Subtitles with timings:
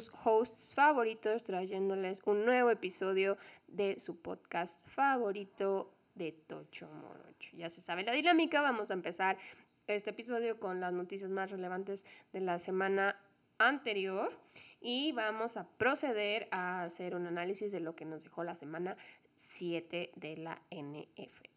[0.00, 3.36] sus hosts favoritos trayéndoles un nuevo episodio
[3.66, 7.56] de su podcast favorito de Tocho Morocho.
[7.56, 9.38] Ya se sabe la dinámica, vamos a empezar
[9.88, 13.20] este episodio con las noticias más relevantes de la semana
[13.58, 14.30] anterior
[14.80, 18.96] y vamos a proceder a hacer un análisis de lo que nos dejó la semana
[19.34, 21.48] 7 de la NFL.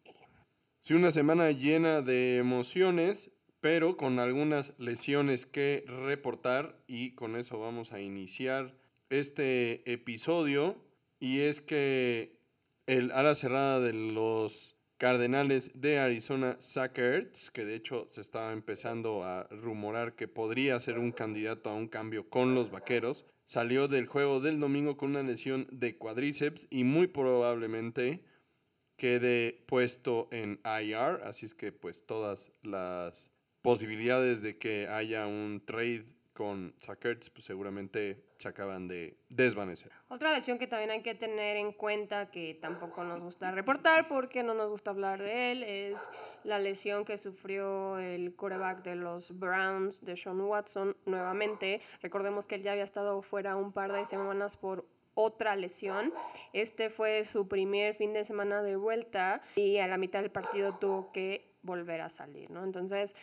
[0.81, 3.29] Sí, una semana llena de emociones,
[3.61, 8.73] pero con algunas lesiones que reportar y con eso vamos a iniciar
[9.09, 10.75] este episodio.
[11.19, 12.35] Y es que
[12.87, 19.23] el ala cerrada de los Cardenales de Arizona, Zach que de hecho se estaba empezando
[19.23, 24.05] a rumorar que podría ser un candidato a un cambio con los Vaqueros, salió del
[24.05, 28.23] juego del domingo con una lesión de cuadríceps y muy probablemente
[28.95, 33.31] quede puesto en IR, así es que pues todas las
[33.61, 39.91] posibilidades de que haya un trade con Zuckerts, pues seguramente se acaban de desvanecer.
[40.07, 44.41] Otra lesión que también hay que tener en cuenta, que tampoco nos gusta reportar porque
[44.41, 46.09] no nos gusta hablar de él, es
[46.43, 51.81] la lesión que sufrió el quarterback de los Browns, de Sean Watson, nuevamente.
[52.01, 56.13] Recordemos que él ya había estado fuera un par de semanas por otra lesión.
[56.53, 60.77] Este fue su primer fin de semana de vuelta y a la mitad del partido
[60.79, 62.63] tuvo que volver a salir, ¿no?
[62.63, 63.15] Entonces,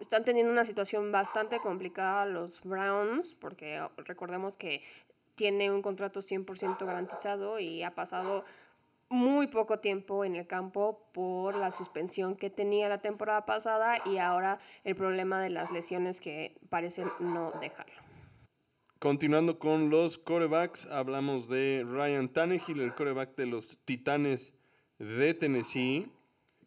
[0.00, 4.82] están teniendo una situación bastante complicada los Browns, porque recordemos que
[5.34, 8.44] tiene un contrato 100% garantizado y ha pasado
[9.08, 14.18] muy poco tiempo en el campo por la suspensión que tenía la temporada pasada y
[14.18, 17.94] ahora el problema de las lesiones que parecen no dejarlo.
[18.98, 24.54] Continuando con los corebacks, hablamos de Ryan Tannehill, el coreback de los Titanes
[24.98, 26.10] de Tennessee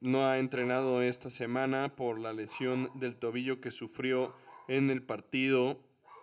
[0.01, 4.35] no ha entrenado esta semana por la lesión del tobillo que sufrió
[4.67, 5.79] en el partido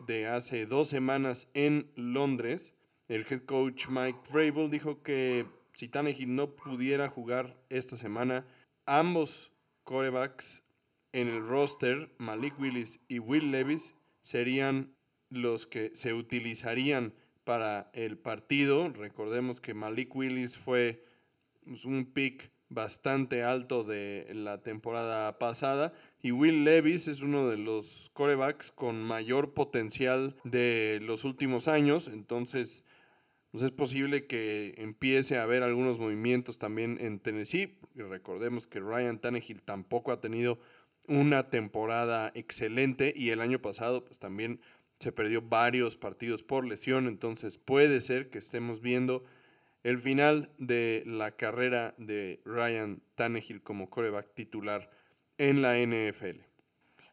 [0.07, 2.75] de hace dos semanas en Londres.
[3.09, 8.47] El head coach Mike Vrabel dijo que si Tannehill no pudiera jugar esta semana,
[8.87, 9.53] ambos
[9.83, 10.63] corebacks
[11.13, 14.95] en el roster, Malik Willis y Will Levis, serían
[15.31, 17.15] los que se utilizarían
[17.45, 18.89] para el partido.
[18.91, 21.05] Recordemos que Malik Willis fue
[21.65, 25.93] pues, un pick bastante alto de la temporada pasada.
[26.21, 32.09] Y Will Levis es uno de los corebacks con mayor potencial de los últimos años.
[32.09, 32.85] Entonces,
[33.51, 37.79] pues es posible que empiece a haber algunos movimientos también en Tennessee.
[37.95, 40.59] Y recordemos que Ryan Tannehill tampoco ha tenido
[41.07, 44.61] una temporada excelente y el año pasado pues también
[44.99, 47.07] se perdió varios partidos por lesión.
[47.07, 49.25] Entonces puede ser que estemos viendo
[49.85, 54.91] el final de la carrera de Ryan Tannehill como coreback titular
[55.39, 56.41] en la NFL.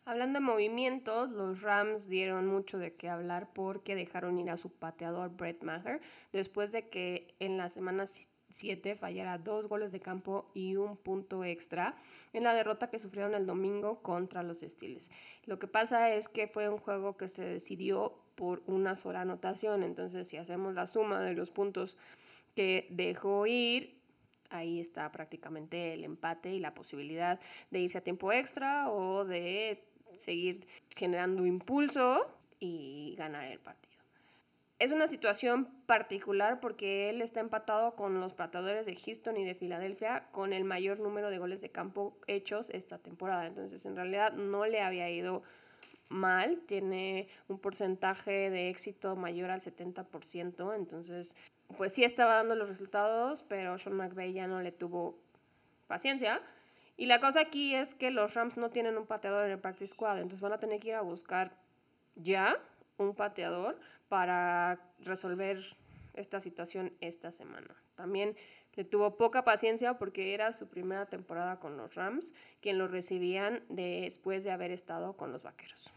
[0.06, 4.72] Hablando de movimientos, los Rams dieron mucho de qué hablar porque dejaron ir a su
[4.72, 10.50] pateador Brett Maher después de que en la semana 7 fallara dos goles de campo
[10.54, 11.96] y un punto extra
[12.34, 15.12] en la derrota que sufrieron el domingo contra los Steelers.
[15.46, 19.84] Lo que pasa es que fue un juego que se decidió por una sola anotación,
[19.84, 21.98] entonces si hacemos la suma de los puntos
[22.56, 24.00] que dejó ir,
[24.50, 27.40] ahí está prácticamente el empate y la posibilidad
[27.70, 32.28] de irse a tiempo extra o de seguir generando impulso
[32.60, 33.92] y ganar el partido.
[34.82, 39.54] Es una situación particular porque él está empatado con los patadores de Houston y de
[39.54, 43.46] Filadelfia con el mayor número de goles de campo hechos esta temporada.
[43.46, 45.44] Entonces, en realidad no le había ido
[46.10, 51.38] mal, tiene un porcentaje de éxito mayor al 70%, entonces
[51.78, 55.18] pues sí estaba dando los resultados, pero Sean McVay ya no le tuvo
[55.88, 56.42] paciencia.
[56.98, 59.88] Y la cosa aquí es que los Rams no tienen un pateador en el practice
[59.88, 61.52] squad, entonces van a tener que ir a buscar
[62.16, 62.60] ya
[62.98, 65.60] un pateador para resolver
[66.14, 67.76] esta situación esta semana.
[67.96, 68.36] También
[68.76, 73.64] le tuvo poca paciencia porque era su primera temporada con los Rams, quien lo recibían
[73.70, 75.92] después de haber estado con los Vaqueros.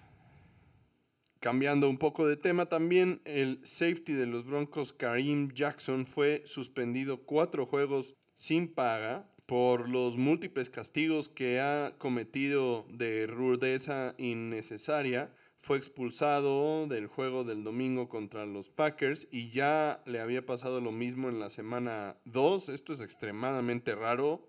[1.44, 7.26] Cambiando un poco de tema también, el safety de los Broncos, Kareem Jackson, fue suspendido
[7.26, 15.34] cuatro juegos sin paga por los múltiples castigos que ha cometido de rudeza innecesaria.
[15.60, 20.92] Fue expulsado del juego del domingo contra los Packers y ya le había pasado lo
[20.92, 22.70] mismo en la semana 2.
[22.70, 24.48] Esto es extremadamente raro.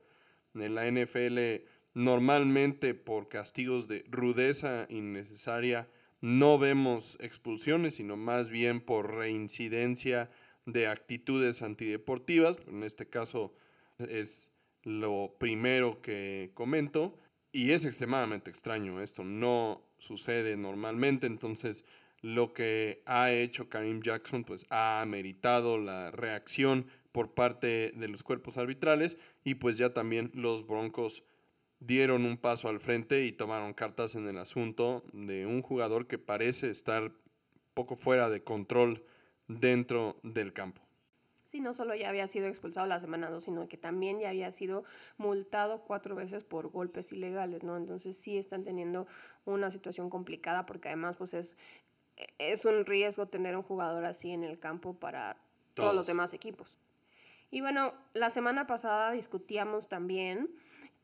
[0.53, 5.89] En la NFL normalmente por castigos de rudeza innecesaria
[6.25, 10.31] no vemos expulsiones, sino más bien por reincidencia
[10.65, 12.57] de actitudes antideportivas.
[12.67, 13.53] En este caso
[13.99, 14.51] es
[14.81, 17.15] lo primero que comento
[17.51, 19.03] y es extremadamente extraño.
[19.03, 21.85] Esto no sucede normalmente, entonces
[22.21, 28.23] lo que ha hecho Karim Jackson pues ha meritado la reacción por parte de los
[28.23, 31.21] cuerpos arbitrales y pues ya también los Broncos
[31.85, 36.17] dieron un paso al frente y tomaron cartas en el asunto de un jugador que
[36.17, 37.11] parece estar
[37.73, 39.03] poco fuera de control
[39.47, 40.81] dentro del campo.
[41.43, 44.51] Sí, no solo ya había sido expulsado la semana 2, sino que también ya había
[44.51, 44.83] sido
[45.17, 47.77] multado cuatro veces por golpes ilegales, ¿no?
[47.77, 49.05] Entonces sí están teniendo
[49.45, 51.55] una situación complicada porque además pues es,
[52.39, 55.37] es un riesgo tener un jugador así en el campo para
[55.75, 56.79] todos los demás equipos.
[57.51, 60.49] Y bueno, la semana pasada discutíamos también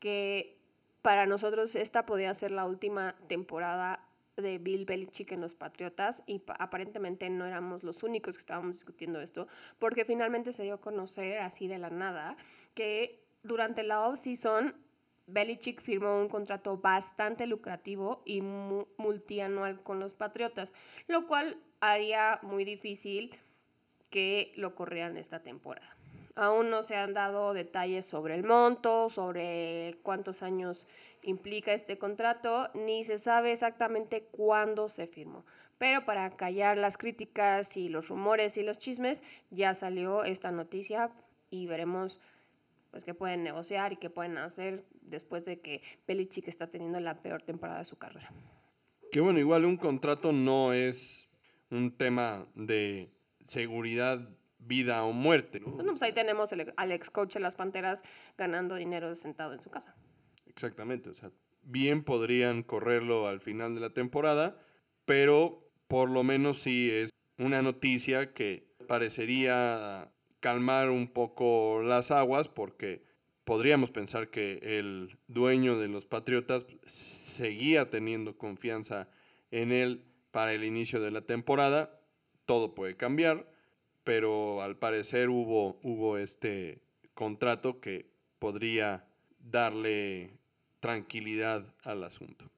[0.00, 0.61] que
[1.02, 4.06] para nosotros esta podía ser la última temporada
[4.36, 9.20] de Bill Belichick en los Patriotas y aparentemente no éramos los únicos que estábamos discutiendo
[9.20, 9.46] esto,
[9.78, 12.36] porque finalmente se dio a conocer así de la nada
[12.74, 14.74] que durante la off-season
[15.26, 20.72] Belichick firmó un contrato bastante lucrativo y multianual con los Patriotas,
[21.08, 23.34] lo cual haría muy difícil
[24.10, 25.96] que lo corrieran esta temporada.
[26.34, 30.86] Aún no se han dado detalles sobre el monto, sobre cuántos años
[31.22, 35.44] implica este contrato, ni se sabe exactamente cuándo se firmó.
[35.78, 41.10] Pero para callar las críticas y los rumores y los chismes, ya salió esta noticia
[41.50, 42.20] y veremos
[42.90, 47.22] pues qué pueden negociar y qué pueden hacer después de que Belichick está teniendo la
[47.22, 48.30] peor temporada de su carrera.
[49.10, 51.28] Que bueno, igual un contrato no es
[51.70, 53.10] un tema de
[53.42, 54.28] seguridad
[54.66, 55.60] vida o muerte.
[55.60, 58.02] Bueno, pues ahí tenemos al ex coach de las Panteras
[58.36, 59.94] ganando dinero sentado en su casa.
[60.46, 61.30] Exactamente, o sea,
[61.62, 64.56] bien podrían correrlo al final de la temporada,
[65.04, 72.48] pero por lo menos sí es una noticia que parecería calmar un poco las aguas
[72.48, 73.04] porque
[73.44, 79.08] podríamos pensar que el dueño de los Patriotas seguía teniendo confianza
[79.50, 82.00] en él para el inicio de la temporada.
[82.44, 83.51] Todo puede cambiar
[84.04, 86.80] pero al parecer hubo, hubo este
[87.14, 88.06] contrato que
[88.38, 89.04] podría
[89.38, 90.30] darle
[90.80, 92.50] tranquilidad al asunto.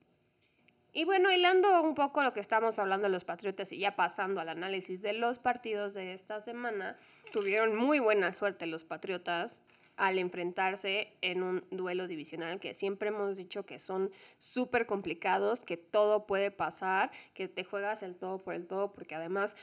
[0.93, 4.41] Y bueno, hilando un poco lo que estamos hablando de los Patriotas y ya pasando
[4.41, 6.97] al análisis de los partidos de esta semana,
[7.33, 9.63] tuvieron muy buena suerte los Patriotas
[9.97, 15.77] al enfrentarse en un duelo divisional que siempre hemos dicho que son súper complicados, que
[15.77, 19.57] todo puede pasar, que te juegas el todo por el todo, porque además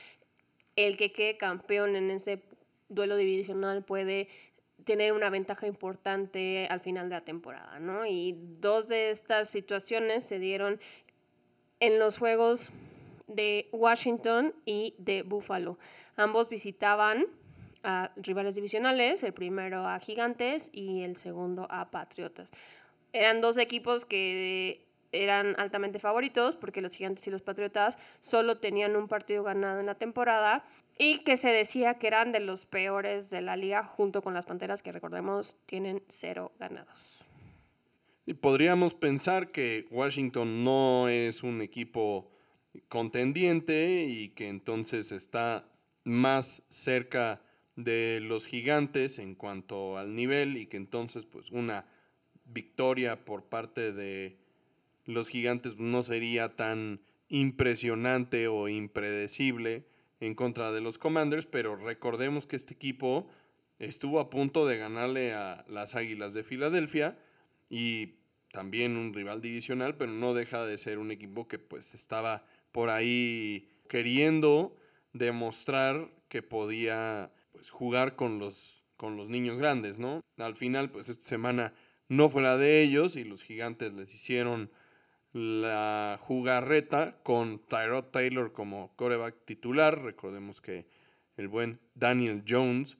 [0.76, 2.42] el que quede campeón en ese
[2.88, 4.28] duelo divisional puede
[4.84, 8.06] tener una ventaja importante al final de la temporada, ¿no?
[8.06, 10.80] Y dos de estas situaciones se dieron
[11.80, 12.72] en los juegos
[13.26, 15.78] de Washington y de Buffalo.
[16.16, 17.26] Ambos visitaban
[17.82, 22.52] a rivales divisionales, el primero a Gigantes y el segundo a Patriotas.
[23.12, 28.96] Eran dos equipos que eran altamente favoritos porque los gigantes y los patriotas solo tenían
[28.96, 30.64] un partido ganado en la temporada
[30.98, 34.46] y que se decía que eran de los peores de la liga junto con las
[34.46, 37.24] panteras que recordemos tienen cero ganados.
[38.24, 42.30] Y podríamos pensar que Washington no es un equipo
[42.88, 45.64] contendiente y que entonces está
[46.04, 47.42] más cerca
[47.76, 51.86] de los gigantes en cuanto al nivel y que entonces pues una
[52.44, 54.41] victoria por parte de
[55.04, 59.86] los gigantes no sería tan impresionante o impredecible
[60.20, 63.28] en contra de los Commanders, pero recordemos que este equipo
[63.78, 67.18] estuvo a punto de ganarle a las Águilas de Filadelfia
[67.68, 68.14] y
[68.52, 72.90] también un rival divisional, pero no deja de ser un equipo que pues estaba por
[72.90, 74.76] ahí queriendo
[75.12, 80.20] demostrar que podía pues, jugar con los, con los niños grandes, ¿no?
[80.36, 81.74] Al final, pues esta semana
[82.08, 84.70] no fue la de ellos y los gigantes les hicieron
[85.32, 90.02] la jugarreta con Tyrod Taylor como coreback titular.
[90.02, 90.86] Recordemos que
[91.36, 92.98] el buen Daniel Jones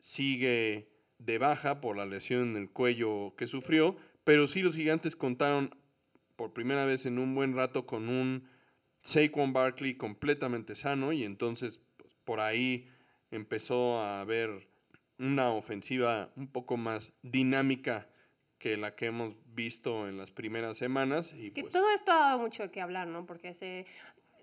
[0.00, 0.88] sigue
[1.18, 5.70] de baja por la lesión en el cuello que sufrió, pero sí los gigantes contaron
[6.36, 8.48] por primera vez en un buen rato con un
[9.02, 12.88] Saquon Barkley completamente sano y entonces pues, por ahí
[13.30, 14.68] empezó a haber
[15.18, 18.08] una ofensiva un poco más dinámica
[18.64, 21.34] que la que hemos visto en las primeras semanas.
[21.34, 23.26] Y que pues todo esto ha dado mucho que hablar, ¿no?
[23.26, 23.84] Porque se,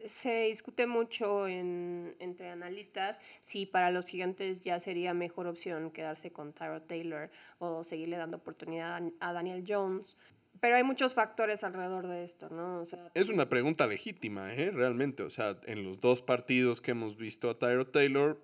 [0.05, 6.31] se discute mucho en, entre analistas si para los gigantes ya sería mejor opción quedarse
[6.31, 10.15] con Tyrod Taylor o seguirle dando oportunidad a Daniel Jones.
[10.59, 12.83] Pero hay muchos factores alrededor de esto, ¿no?
[13.15, 14.69] es una pregunta legítima, ¿eh?
[14.69, 15.23] Realmente.
[15.23, 18.39] O sea, en los dos partidos que hemos visto a Tyrod Taylor,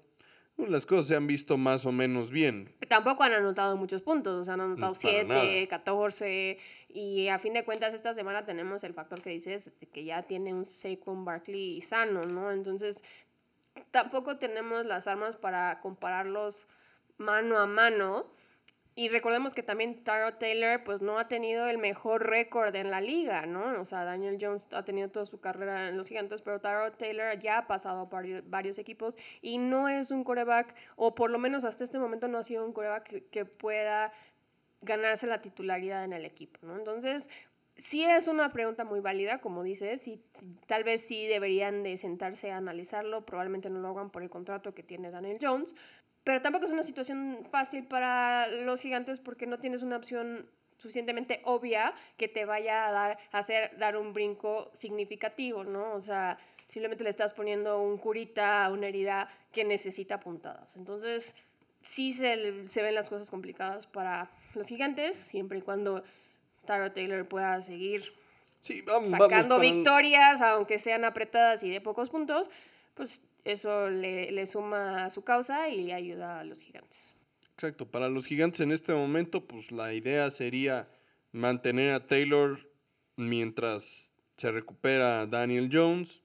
[0.57, 2.73] las cosas se han visto más o menos bien.
[2.87, 6.57] Tampoco han anotado muchos puntos, o sea, han anotado 7, 14,
[6.89, 10.53] y a fin de cuentas esta semana tenemos el factor que dices que ya tiene
[10.53, 12.51] un Saquon Barkley sano, ¿no?
[12.51, 13.03] Entonces,
[13.91, 16.67] tampoco tenemos las armas para compararlos
[17.17, 18.27] mano a mano
[18.97, 22.99] y recordemos que también Taro Taylor pues no ha tenido el mejor récord en la
[22.99, 23.79] liga, ¿no?
[23.79, 27.37] O sea, Daniel Jones ha tenido toda su carrera en los gigantes, pero Taro Taylor
[27.37, 31.63] ya ha pasado por varios equipos y no es un coreback, o por lo menos
[31.63, 34.11] hasta este momento no ha sido un coreback que, pueda
[34.81, 36.75] ganarse la titularidad en el equipo, ¿no?
[36.75, 37.29] Entonces,
[37.75, 40.19] sí es una pregunta muy válida, como dices, y
[40.65, 44.73] tal vez sí deberían de sentarse a analizarlo, probablemente no lo hagan por el contrato
[44.73, 45.75] que tiene Daniel Jones,
[46.27, 50.45] pero tampoco es una situación fácil para los gigantes porque no tienes una opción
[50.77, 55.93] suficientemente obvia que te vaya a dar, hacer dar un brinco significativo, ¿no?
[55.93, 60.75] O sea, simplemente le estás poniendo un curita a una herida que necesita puntadas.
[60.75, 61.33] Entonces,
[61.79, 66.03] sí se, se ven las cosas complicadas para los gigantes, siempre y cuando
[66.65, 68.01] Tyro Taylor pueda seguir
[69.09, 72.49] sacando victorias, aunque sean apretadas y de pocos puntos,
[72.95, 77.13] pues eso le, suma a su causa y ayuda a los gigantes.
[77.53, 80.89] Exacto, para los gigantes en este momento, pues la idea sería
[81.31, 82.59] mantener a Taylor
[83.15, 86.21] mientras se recupera Daniel Jones.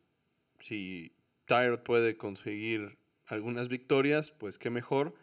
[0.59, 1.12] Si
[1.47, 5.14] Tyrod puede conseguir algunas victorias, pues qué mejor.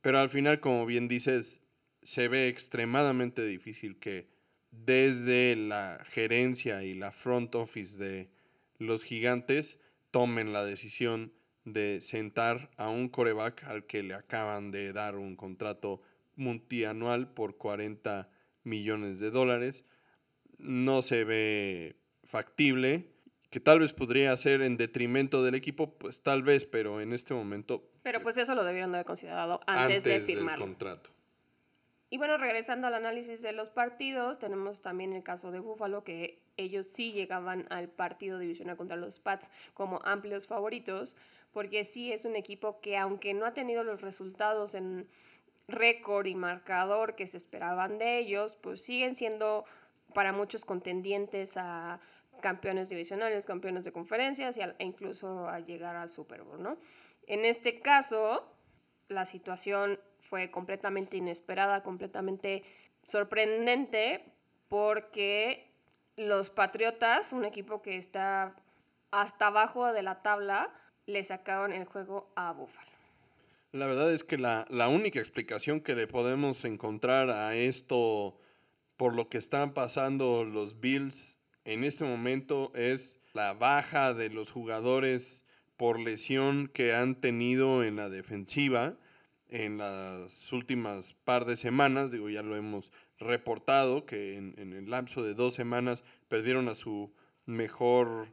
[0.00, 1.60] Pero al final, como bien dices,
[2.02, 4.28] se ve extremadamente difícil que
[4.70, 8.30] desde la gerencia y la front office de
[8.78, 9.78] los gigantes
[10.10, 11.32] tomen la decisión
[11.72, 16.02] de sentar a un coreback al que le acaban de dar un contrato
[16.36, 18.28] multianual por 40
[18.64, 19.84] millones de dólares.
[20.58, 23.12] No se ve factible,
[23.50, 27.34] que tal vez podría ser en detrimento del equipo, pues tal vez, pero en este
[27.34, 27.90] momento...
[28.02, 31.10] Pero pues eso lo debieron haber considerado antes, de firmar el contrato.
[32.10, 36.40] Y bueno, regresando al análisis de los partidos, tenemos también el caso de Buffalo, que
[36.56, 41.16] ellos sí llegaban al partido divisional contra los Pats como amplios favoritos,
[41.58, 45.08] porque sí es un equipo que aunque no ha tenido los resultados en
[45.66, 49.64] récord y marcador que se esperaban de ellos, pues siguen siendo
[50.14, 51.98] para muchos contendientes a
[52.40, 56.76] campeones divisionales, campeones de conferencias e incluso a llegar al Super Bowl, ¿no?
[57.26, 58.54] En este caso,
[59.08, 62.62] la situación fue completamente inesperada, completamente
[63.02, 64.32] sorprendente,
[64.68, 65.72] porque
[66.14, 68.54] los Patriotas, un equipo que está
[69.10, 70.72] hasta abajo de la tabla,
[71.08, 72.90] le sacaron el juego a Buffalo.
[73.72, 78.38] La verdad es que la, única explicación que le podemos encontrar a esto
[78.96, 81.34] por lo que están pasando los Bills
[81.64, 85.44] en este momento es la baja de los jugadores
[85.76, 88.96] por lesión que han tenido en la defensiva
[89.48, 95.22] en las últimas par de semanas, digo, ya lo hemos reportado, que en, el lapso
[95.22, 97.14] de dos semanas perdieron a su
[97.46, 98.28] mejor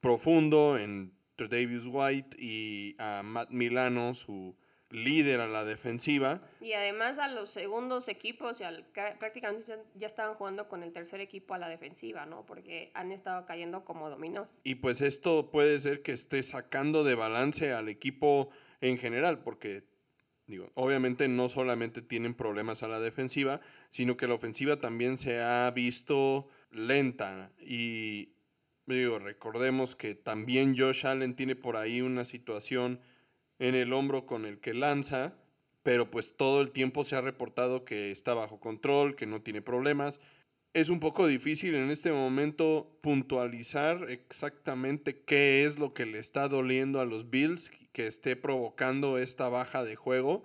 [0.00, 4.56] profundo en Davis White y a Matt Milano, su
[4.90, 6.42] líder a la defensiva.
[6.60, 8.64] Y además a los segundos equipos, y
[9.18, 12.44] prácticamente ya estaban jugando con el tercer equipo a la defensiva, ¿no?
[12.44, 14.48] Porque han estado cayendo como dominos.
[14.64, 19.90] Y pues esto puede ser que esté sacando de balance al equipo en general, porque
[20.44, 25.40] Digo, obviamente no solamente tienen problemas a la defensiva, sino que la ofensiva también se
[25.40, 27.52] ha visto lenta.
[27.60, 28.31] Y
[28.86, 33.00] digo, recordemos que también Josh Allen tiene por ahí una situación
[33.58, 35.34] en el hombro con el que lanza,
[35.82, 39.62] pero pues todo el tiempo se ha reportado que está bajo control, que no tiene
[39.62, 40.20] problemas.
[40.74, 46.48] Es un poco difícil en este momento puntualizar exactamente qué es lo que le está
[46.48, 50.42] doliendo a los Bills que esté provocando esta baja de juego,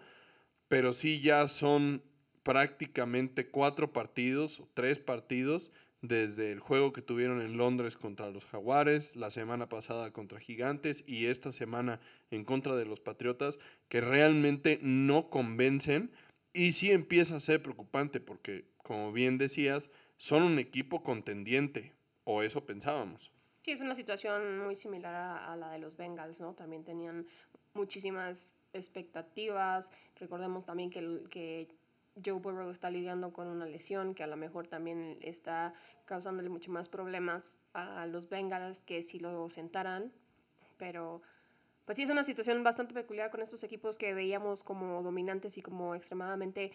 [0.67, 2.03] pero sí ya son
[2.44, 9.16] prácticamente cuatro partidos tres partidos desde el juego que tuvieron en Londres contra los Jaguares,
[9.16, 12.00] la semana pasada contra Gigantes y esta semana
[12.32, 16.12] en contra de los Patriotas, que realmente no convencen
[16.54, 22.42] y sí empieza a ser preocupante porque, como bien decías, son un equipo contendiente, o
[22.42, 23.32] eso pensábamos.
[23.62, 26.54] Sí, es una situación muy similar a, la de los Bengals, ¿no?
[26.54, 27.27] También tenían
[27.74, 29.92] muchísimas expectativas.
[30.16, 31.68] Recordemos también que,
[32.24, 35.74] Joe Burrow está lidiando con una lesión que a lo mejor también está
[36.05, 40.12] causándole mucho más problemas a los Bengals que si lo sentaran.
[40.77, 41.21] Pero
[41.86, 45.62] pues sí es una situación bastante peculiar con estos equipos que veíamos como dominantes y
[45.62, 46.71] como extremadamente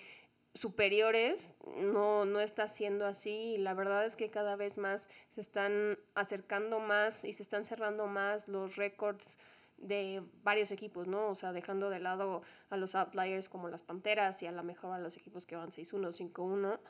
[0.54, 3.56] superiores, no, no está siendo así.
[3.58, 8.06] La verdad es que cada vez más se están acercando más y se están cerrando
[8.06, 9.38] más los récords
[9.83, 11.29] de varios equipos, ¿no?
[11.29, 14.95] O sea, dejando de lado a los outliers como las Panteras y a lo mejor
[14.95, 16.81] a los equipos que van 6-1, 5-1,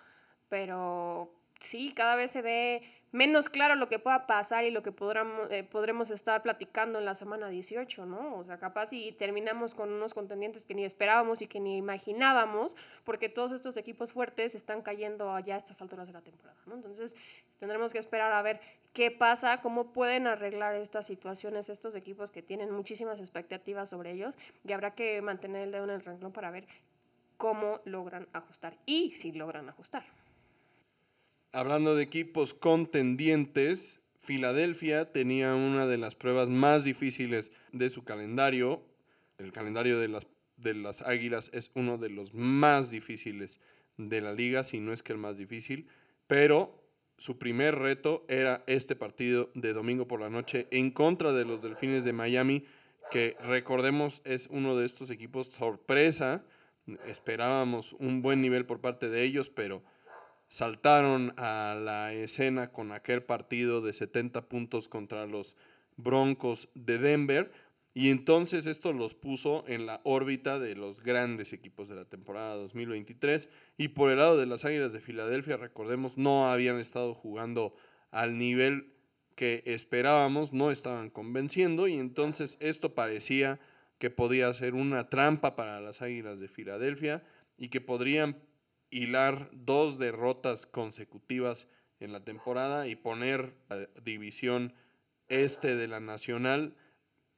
[0.48, 4.90] pero sí, cada vez se ve menos claro lo que pueda pasar y lo que
[4.90, 8.36] podremos, eh, podremos estar platicando en la semana 18, ¿no?
[8.36, 12.74] O sea, capaz y terminamos con unos contendientes que ni esperábamos y que ni imaginábamos,
[13.04, 16.74] porque todos estos equipos fuertes están cayendo allá a estas alturas de la temporada, ¿no?
[16.74, 17.14] Entonces,
[17.58, 18.60] tendremos que esperar a ver
[18.94, 24.38] qué pasa, cómo pueden arreglar estas situaciones estos equipos que tienen muchísimas expectativas sobre ellos
[24.64, 26.66] y habrá que mantener el dedo en el renglón para ver
[27.36, 30.04] cómo logran ajustar y si logran ajustar.
[31.54, 38.82] Hablando de equipos contendientes, Filadelfia tenía una de las pruebas más difíciles de su calendario.
[39.36, 43.60] El calendario de las, de las Águilas es uno de los más difíciles
[43.98, 45.88] de la liga, si no es que el más difícil,
[46.26, 46.82] pero
[47.18, 51.60] su primer reto era este partido de domingo por la noche en contra de los
[51.60, 52.64] Delfines de Miami,
[53.10, 56.46] que recordemos es uno de estos equipos sorpresa.
[57.06, 59.82] Esperábamos un buen nivel por parte de ellos, pero
[60.52, 65.56] saltaron a la escena con aquel partido de 70 puntos contra los
[65.96, 67.50] Broncos de Denver
[67.94, 72.54] y entonces esto los puso en la órbita de los grandes equipos de la temporada
[72.56, 77.74] 2023 y por el lado de las Águilas de Filadelfia, recordemos, no habían estado jugando
[78.10, 78.92] al nivel
[79.36, 83.58] que esperábamos, no estaban convenciendo y entonces esto parecía
[83.98, 87.24] que podía ser una trampa para las Águilas de Filadelfia
[87.56, 88.36] y que podrían
[88.92, 91.66] hilar dos derrotas consecutivas
[91.98, 94.74] en la temporada y poner la división
[95.28, 96.76] este de la Nacional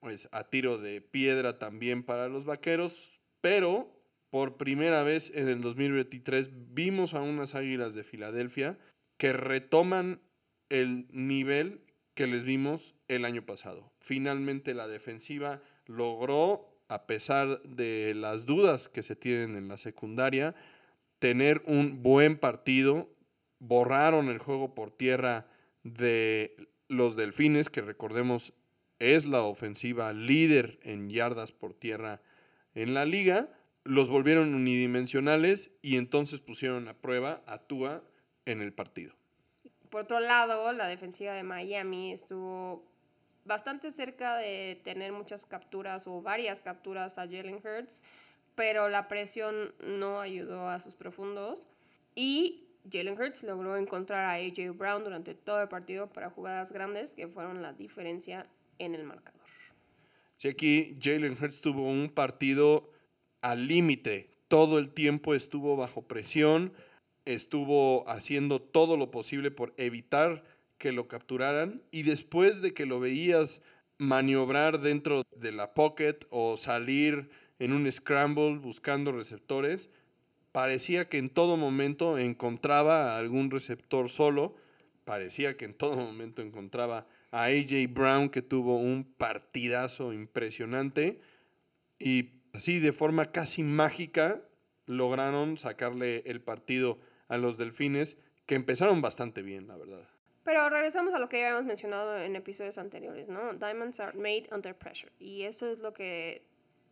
[0.01, 3.91] pues a tiro de piedra también para los Vaqueros, pero
[4.29, 8.79] por primera vez en el 2023 vimos a unas Águilas de Filadelfia
[9.17, 10.21] que retoman
[10.69, 11.81] el nivel
[12.15, 13.93] que les vimos el año pasado.
[14.01, 20.55] Finalmente la defensiva logró, a pesar de las dudas que se tienen en la secundaria,
[21.25, 23.09] tener un buen partido.
[23.59, 25.47] Borraron el juego por tierra
[25.83, 26.55] de
[26.89, 28.53] los Delfines, que recordemos
[28.99, 32.21] es la ofensiva líder en yardas por tierra
[32.75, 33.49] en la liga.
[33.85, 38.03] Los volvieron unidimensionales y entonces pusieron a prueba a Tua
[38.45, 39.15] en el partido.
[39.89, 42.85] Por otro lado, la defensiva de Miami estuvo
[43.47, 48.03] bastante cerca de tener muchas capturas o varias capturas a Jalen Hurts
[48.55, 51.69] pero la presión no ayudó a sus profundos.
[52.15, 57.15] Y Jalen Hurts logró encontrar a AJ Brown durante todo el partido para jugadas grandes
[57.15, 58.47] que fueron la diferencia
[58.79, 59.41] en el marcador.
[60.37, 62.91] Sí, aquí Jalen Hurts tuvo un partido
[63.41, 66.73] al límite, todo el tiempo estuvo bajo presión,
[67.25, 70.45] estuvo haciendo todo lo posible por evitar
[70.79, 71.83] que lo capturaran.
[71.91, 73.63] Y después de que lo veías
[73.99, 77.31] maniobrar dentro de la pocket o salir
[77.65, 79.89] en un scramble buscando receptores.
[80.53, 84.55] Parecía que en todo momento encontraba a algún receptor solo.
[85.05, 91.21] Parecía que en todo momento encontraba a AJ Brown que tuvo un partidazo impresionante.
[91.99, 94.43] Y así de forma casi mágica
[94.87, 96.99] lograron sacarle el partido
[97.29, 100.07] a los Delfines que empezaron bastante bien, la verdad.
[100.45, 103.55] Pero regresamos a lo que ya habíamos mencionado en episodios anteriores, ¿no?
[103.55, 105.11] Diamonds are made under pressure.
[105.19, 106.45] Y eso es lo que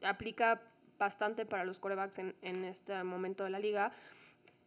[0.05, 0.63] aplica
[0.99, 3.93] bastante para los corebacks en, en este momento de la liga.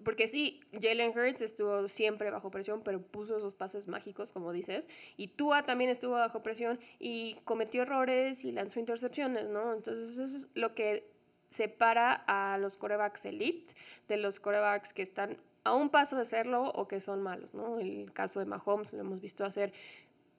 [0.03, 4.89] Porque sí, Jalen Hurts estuvo siempre bajo presión, pero puso esos pases mágicos, como dices.
[5.15, 9.73] Y Tua también estuvo bajo presión y cometió errores y lanzó intercepciones, ¿no?
[9.73, 11.09] Entonces, eso es lo que
[11.49, 13.73] separa a los corebacks elite
[14.07, 17.79] de los corebacks que están a un paso de serlo o que son malos, ¿no?
[17.79, 19.73] El caso de Mahomes lo hemos visto hacer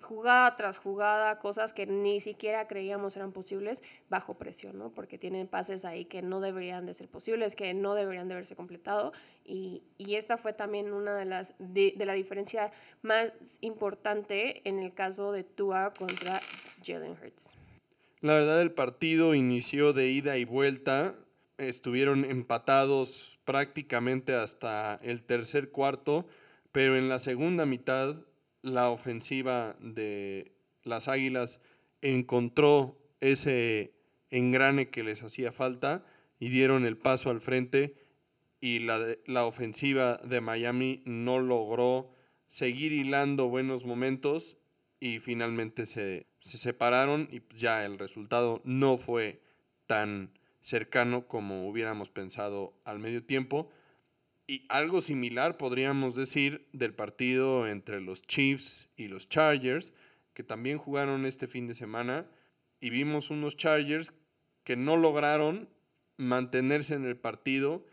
[0.01, 4.91] jugada tras jugada, cosas que ni siquiera creíamos eran posibles bajo presión, ¿no?
[4.91, 8.57] Porque tienen pases ahí que no deberían de ser posibles, que no deberían de haberse
[8.57, 9.13] completado.
[9.45, 15.31] Y, esta fue también una de las de, la diferencia más importante en el caso
[15.31, 16.41] de Tua contra
[16.83, 17.57] Jalen Hurts.
[18.23, 21.15] La verdad, el partido inició de ida y vuelta.
[21.59, 26.27] Estuvieron empatados prácticamente hasta el tercer cuarto,
[26.73, 28.17] pero en la segunda mitad
[28.67, 30.53] la ofensiva de
[30.83, 31.61] las Águilas
[32.03, 33.95] encontró ese
[34.31, 36.05] engrane que les hacía falta
[36.39, 37.95] y dieron el paso al frente
[38.61, 42.13] y la, la ofensiva de Miami no logró
[42.47, 44.59] seguir hilando buenos momentos
[44.99, 49.41] y finalmente se, se separaron y ya el resultado no fue
[49.87, 53.71] tan cercano como hubiéramos pensado al medio tiempo.
[54.47, 59.93] Y algo similar podríamos decir del partido entre los Chiefs y los Chargers,
[60.35, 62.27] que también jugaron este fin de semana
[62.79, 64.15] y vimos unos Chargers
[64.63, 65.69] que no lograron
[66.17, 67.85] mantenerse en el partido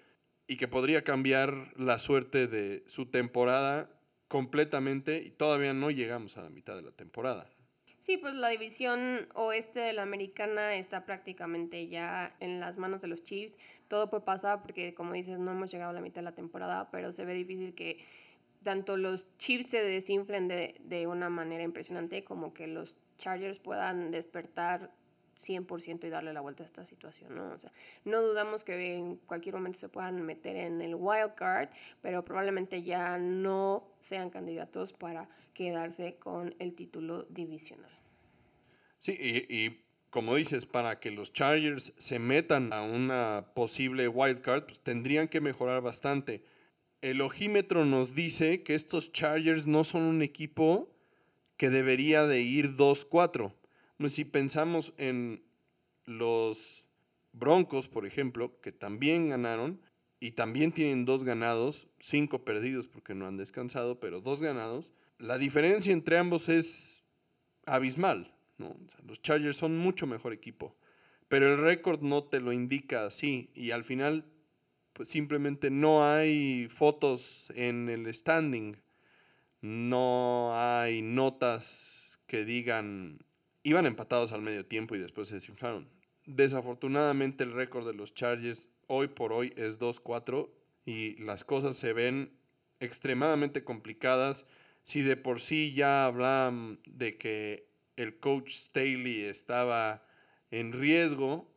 [0.45, 3.89] y que podría cambiar la suerte de su temporada
[4.27, 7.49] completamente y todavía no llegamos a la mitad de la temporada.
[8.03, 13.07] Sí, pues la división oeste de la americana está prácticamente ya en las manos de
[13.07, 13.57] los Chiefs.
[13.87, 16.91] Todo puede pasar porque, como dices, no hemos llegado a la mitad de la temporada,
[16.91, 18.03] pero se ve difícil que
[18.61, 24.11] tanto los Chiefs se desinflen de, de una manera impresionante como que los Chargers puedan
[24.11, 24.91] despertar
[25.35, 27.51] 100% y darle la vuelta a esta situación, ¿no?
[27.51, 27.71] O sea,
[28.05, 31.69] no dudamos que en cualquier momento se puedan meter en el wild card,
[32.01, 37.91] pero probablemente ya no sean candidatos para quedarse con el título divisional.
[38.99, 44.63] Sí, y, como dices, para que los Chargers se metan a una posible wild card,
[44.63, 46.43] pues tendrían que mejorar bastante.
[47.01, 50.89] El ojímetro nos dice que estos Chargers no son un equipo
[51.57, 53.53] que debería de ir 2-4
[54.09, 55.43] si pensamos en
[56.05, 56.85] los
[57.31, 59.81] Broncos, por ejemplo, que también ganaron
[60.19, 65.37] y también tienen dos ganados, cinco perdidos porque no han descansado, pero dos ganados, la
[65.37, 67.03] diferencia entre ambos es
[67.65, 68.33] abismal.
[69.05, 70.75] los Chargers son mucho mejor equipo,
[71.27, 74.25] pero el récord no te lo indica así y al final
[74.93, 78.77] pues simplemente no hay fotos en el standing,
[79.61, 83.19] no hay notas que digan
[83.63, 85.89] iban empatados al medio tiempo y después se desinflaron.
[86.25, 90.49] Desafortunadamente el récord de los Chargers hoy por hoy es 2-4
[90.85, 92.31] y las cosas se ven
[92.79, 94.45] extremadamente complicadas.
[94.83, 100.03] Si de por sí ya hablan de que el coach Staley estaba
[100.51, 101.49] en riesgo,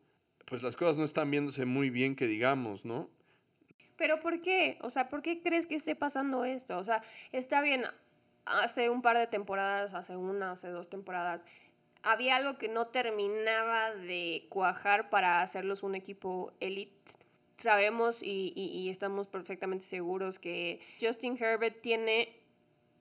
[0.45, 3.11] pues las cosas no están viéndose muy bien que digamos, ¿no?
[3.97, 4.79] Pero ¿por qué?
[4.83, 6.79] O sea, ¿por qué crees que esté pasando esto?
[6.79, 7.85] O sea, está bien,
[8.45, 11.45] hace un par de temporadas, hace una, hace dos temporadas,
[12.07, 16.95] había algo que no terminaba de cuajar para hacerlos un equipo elite.
[17.57, 22.39] Sabemos y, estamos perfectamente seguros que Justin Herbert tiene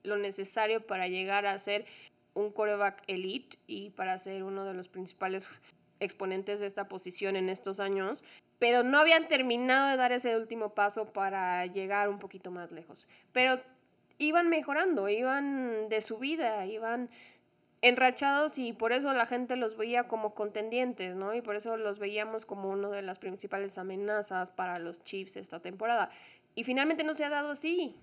[0.01, 1.85] lo necesario para llegar a ser
[2.33, 5.61] un quarterback elite y para ser uno de los principales
[5.99, 8.23] exponentes de esta posición en estos años,
[8.57, 13.07] pero no habían terminado de dar ese último paso para llegar un poquito más lejos.
[13.31, 13.61] Pero
[14.17, 17.09] iban mejorando, iban de su vida, iban
[17.85, 21.35] enrachados y por eso la gente los veía como contendientes, ¿no?
[21.35, 25.59] Y por eso los veíamos como una de las principales amenazas para los Chiefs esta
[25.59, 26.09] temporada.
[26.55, 27.95] Y finalmente no se ha dado así.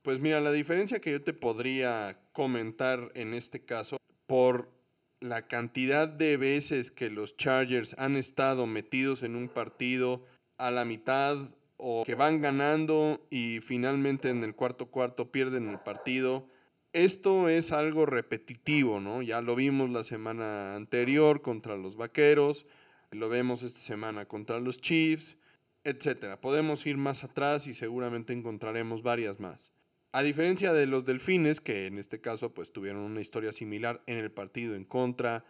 [0.00, 4.70] Pues mira, la diferencia que yo te podría comentar en este caso, por
[5.20, 10.24] la cantidad de veces que los Chargers han estado metidos en un partido
[10.56, 11.36] a la mitad
[11.76, 16.46] o que van ganando y finalmente en el cuarto cuarto pierden el partido
[16.96, 19.20] esto es algo repetitivo, ¿no?
[19.20, 22.64] Ya lo vimos la semana anterior contra los Vaqueros,
[23.10, 25.36] lo vemos esta semana contra los Chiefs,
[25.84, 26.40] etcétera.
[26.40, 29.72] Podemos ir más atrás y seguramente encontraremos varias más.
[30.12, 34.16] A diferencia de los Delfines, que en este caso pues tuvieron una historia similar en
[34.16, 35.44] el partido en contra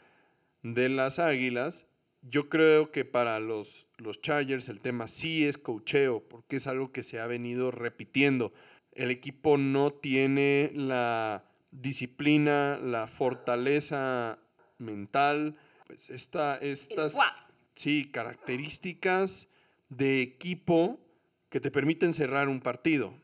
[0.65, 1.87] de las Águilas,
[2.23, 6.91] yo creo que para los, los Chargers el tema sí es cocheo, porque es algo
[6.91, 8.53] que se ha venido repitiendo
[8.97, 14.39] el equipo no tiene la disciplina, la fortaleza
[14.79, 15.57] mental,
[15.87, 17.17] pues esta, estas
[17.75, 19.49] sí, características
[19.89, 20.99] de equipo
[21.49, 23.15] que te permiten cerrar un partido.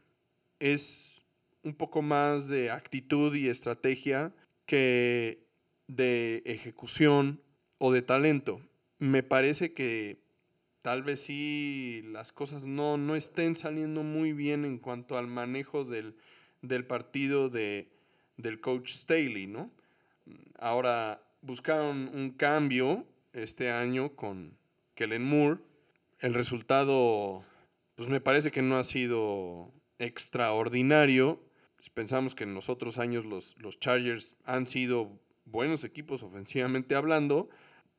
[0.60, 1.22] Es
[1.64, 4.32] un poco más de actitud y estrategia
[4.66, 5.46] que
[5.88, 7.42] de ejecución
[7.78, 8.60] o de talento.
[8.98, 10.21] Me parece que
[10.82, 15.84] tal vez sí las cosas no, no estén saliendo muy bien en cuanto al manejo
[15.84, 16.14] del,
[16.86, 17.88] partido de,
[18.36, 19.70] del coach Staley, ¿no?
[20.58, 24.56] Ahora buscaron un cambio este año con
[24.94, 25.60] Kellen Moore.
[26.20, 27.44] El resultado,
[27.94, 31.40] pues me parece que no ha sido extraordinario.
[31.94, 37.48] Pensamos que en los otros años los, los Chargers han sido buenos equipos ofensivamente hablando,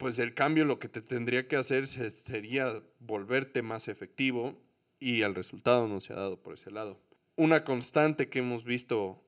[0.04, 4.62] pues el cambio lo que te tendría que hacer sería volverte más efectivo
[5.00, 7.00] y el resultado no se ha dado por ese lado.
[7.38, 9.24] Una constante que hemos visto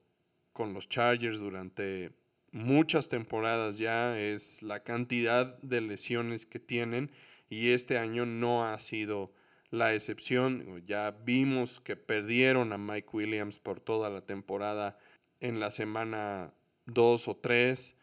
[0.51, 2.11] con los Chargers durante
[2.51, 7.09] muchas temporadas ya es la cantidad de lesiones que tienen
[7.47, 9.31] y este año no ha sido
[9.69, 10.83] la excepción.
[10.85, 14.97] Ya vimos que perdieron a Mike Williams por toda la temporada
[15.39, 16.53] en la semana
[16.87, 17.95] 2 o 3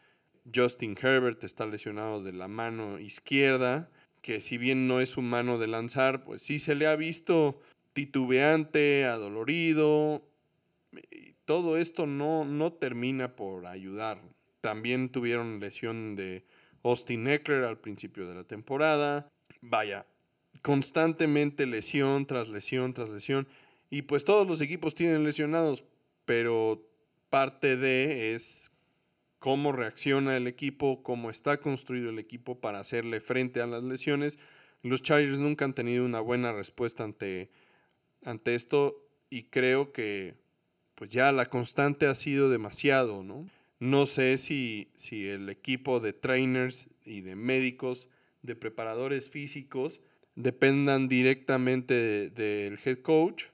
[0.53, 3.89] Justin Herbert está lesionado de la mano izquierda,
[4.21, 7.59] que si bien no es su mano de lanzar, pues sí se le ha visto
[7.93, 10.27] titubeante, adolorido.
[11.45, 14.21] Todo esto no, no termina por ayudar.
[14.61, 16.45] También tuvieron lesión de
[16.83, 19.29] Austin Eckler al principio de la temporada.
[19.61, 20.05] Vaya,
[20.61, 23.47] constantemente lesión tras lesión tras lesión.
[23.89, 25.85] Y pues todos los equipos tienen lesionados,
[26.25, 26.81] pero
[27.29, 28.71] parte de es
[29.43, 34.39] cómo reacciona el equipo, cómo está construido el equipo para hacerle frente a las lesiones.
[34.83, 37.49] Los Chargers nunca han tenido una buena respuesta ante,
[38.23, 40.35] ante esto y creo que
[40.95, 43.45] pues ya la constante ha sido demasiado, ¿no?
[43.79, 48.07] No sé si, si el equipo de trainers y de médicos,
[48.43, 49.99] de preparadores físicos,
[50.35, 53.47] dependan directamente del head coach,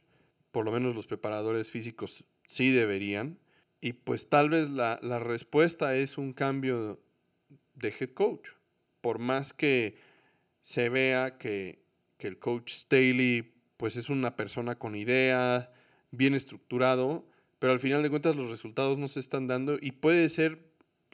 [0.51, 3.39] por lo menos los preparadores físicos sí deberían,
[3.81, 6.99] y pues tal vez la, la respuesta es un cambio
[7.75, 8.49] de head coach,
[9.01, 9.97] por más que
[10.61, 11.79] se vea que,
[12.17, 15.71] que el coach Staley pues es una persona con idea,
[16.11, 17.25] bien estructurado,
[17.59, 20.69] pero al final de cuentas los resultados no se están dando y puede ser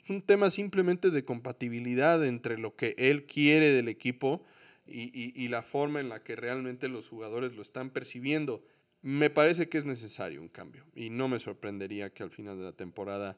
[0.10, 4.43] un tema simplemente de compatibilidad entre lo que él quiere del equipo
[4.88, 8.63] y, la forma en la que realmente los jugadores lo están percibiendo.
[9.06, 12.63] Me parece que es necesario un cambio y no me sorprendería que al final de
[12.63, 13.38] la temporada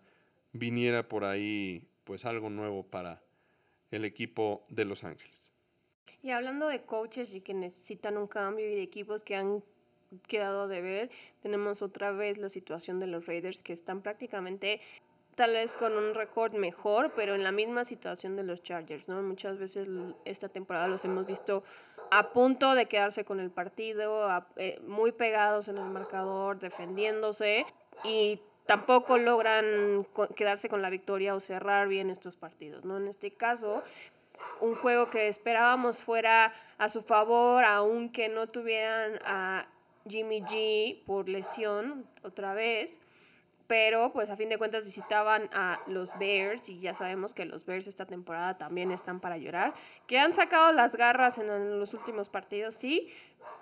[0.53, 3.21] viniera por ahí pues algo nuevo para
[3.91, 5.51] el equipo de Los Ángeles.
[6.23, 9.61] Y hablando de coaches y que necesitan un cambio y de equipos que han
[10.29, 11.09] quedado de ver,
[11.41, 14.79] tenemos otra vez la situación de los Raiders que están prácticamente
[15.35, 19.21] tal vez con un récord mejor, pero en la misma situación de los Chargers, ¿no?
[19.21, 19.89] Muchas veces
[20.23, 21.65] esta temporada los hemos visto
[22.11, 27.65] a punto de quedarse con el partido, eh, muy pegados en el marcador, defendiéndose
[28.03, 32.97] y tampoco logran quedarse con la victoria o cerrar bien estos partidos, ¿no?
[32.97, 33.83] En este caso,
[34.59, 39.67] un juego que esperábamos fuera a su favor, aunque no tuvieran a
[40.07, 42.99] Jimmy G por lesión otra vez,
[43.67, 47.65] pero pues a fin de cuentas visitaban a los Bears y ya sabemos que los
[47.65, 49.73] Bears esta temporada también están para llorar,
[50.07, 53.09] que han sacado las garras en los últimos partidos, sí,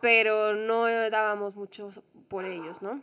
[0.02, 1.90] pero no dábamos mucho
[2.28, 3.02] por ellos, ¿no?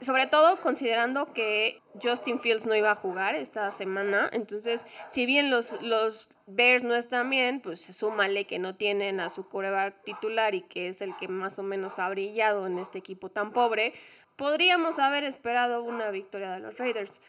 [0.00, 5.50] sobre todo considerando que Justin Fields no iba a jugar esta semana, entonces si bien
[5.50, 10.54] los, los Bears no están bien, pues súmale que no tienen a su coreback titular
[10.54, 13.94] y que es el que más o menos ha brillado en este equipo tan pobre,
[14.36, 17.20] podríamos haber esperado una victoria de los Raiders.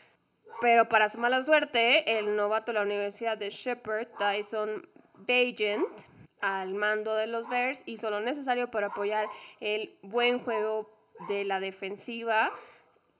[0.61, 5.87] Pero para su mala suerte, el novato de la Universidad de Shepherd, Tyson Bagent,
[6.41, 9.27] al mando de los Bears, hizo lo necesario para apoyar
[9.59, 10.89] el buen juego
[11.27, 12.51] de la defensiva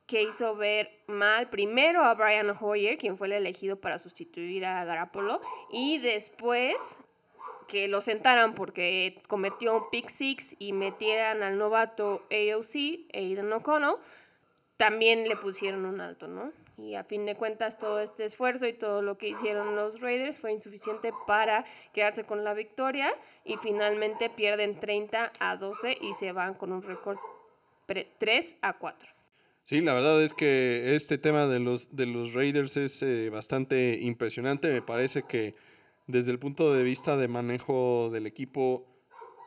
[0.06, 4.86] que hizo ver mal primero a Brian Hoyer, quien fue el elegido para sustituir a
[4.86, 7.02] Garapolo, y después
[7.67, 13.95] que lo sentaran porque cometió un pick six y metieran al novato AOC, Aiden O'Connell,
[14.77, 16.51] también le pusieron un alto, ¿no?
[16.77, 20.39] Y a fin de cuentas todo este esfuerzo y todo lo que hicieron los Raiders
[20.39, 23.12] fue insuficiente para quedarse con la victoria
[23.43, 27.17] y finalmente pierden 30 a 12 y se van con un récord
[28.19, 29.10] 3 a 4.
[29.63, 33.97] Sí, la verdad es que este tema de los, de los Raiders es eh, bastante
[34.01, 34.69] impresionante.
[34.69, 35.56] Me parece que
[36.08, 38.88] desde el punto de vista de manejo del equipo,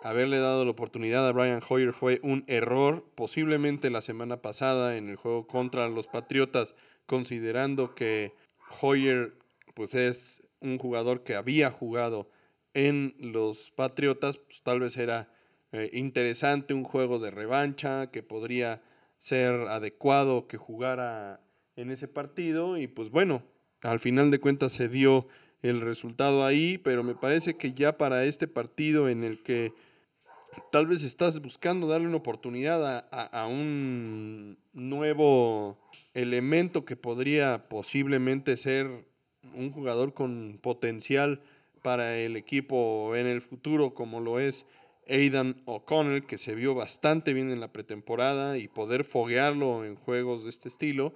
[0.02, 3.04] haberle dado la oportunidad a Brian Hoyer fue un error.
[3.14, 6.74] Posiblemente la semana pasada en el juego contra los Patriotas,
[7.06, 8.34] considerando que
[8.80, 9.34] Hoyer
[9.74, 12.30] pues es un jugador que había jugado
[12.74, 15.32] en los Patriotas, pues tal vez era
[15.72, 18.82] eh, interesante, un juego de revancha que podría
[19.16, 21.40] ser adecuado que jugara
[21.76, 23.42] en ese partido y pues bueno,
[23.82, 25.26] al final de cuentas se dio
[25.62, 29.72] el resultado ahí, pero me parece que ya para este partido en el que
[30.72, 35.78] tal vez estás buscando darle una oportunidad a, un nuevo
[36.14, 39.06] elemento que podría posiblemente ser
[39.54, 41.40] un jugador con potencial
[41.82, 44.66] para el equipo en el futuro como lo es
[45.08, 50.44] Aidan O'Connell, que se vio bastante bien en la pretemporada y poder foguearlo en juegos
[50.44, 51.12] de este estilo,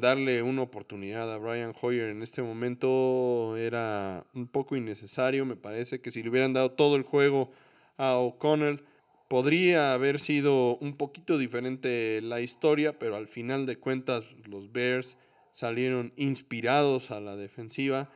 [0.00, 5.44] darle una oportunidad a Brian Hoyer en este momento era un poco innecesario.
[5.46, 7.50] Me parece que si le hubieran dado todo el juego
[7.96, 8.84] a O'Connell,
[9.28, 15.16] podría haber sido un poquito diferente la historia, pero al final de cuentas los Bears
[15.50, 18.10] salieron inspirados a la defensiva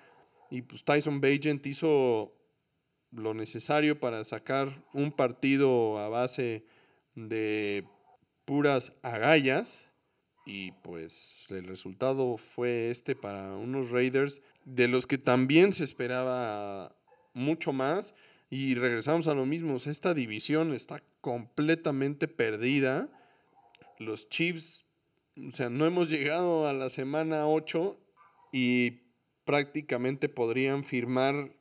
[0.51, 2.35] y pues Tyson Bagent hizo
[3.13, 6.65] lo necesario para sacar un partido a base
[7.15, 7.85] de
[8.45, 9.90] puras agallas
[10.51, 16.97] y pues el resultado fue este para unos Raiders de los que también se esperaba
[17.35, 18.17] mucho más
[18.51, 23.09] y regresamos a lo mismo, esta división está completamente perdida.
[24.01, 24.85] Los Chiefs,
[25.37, 27.97] o sea, no hemos llegado a la semana 8
[28.53, 29.03] y
[29.45, 31.55] prácticamente podrían firmar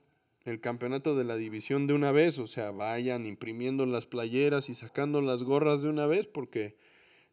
[0.45, 4.73] el campeonato de la división de una vez, o sea, vayan imprimiendo las playeras y
[4.73, 6.75] sacando las gorras de una vez porque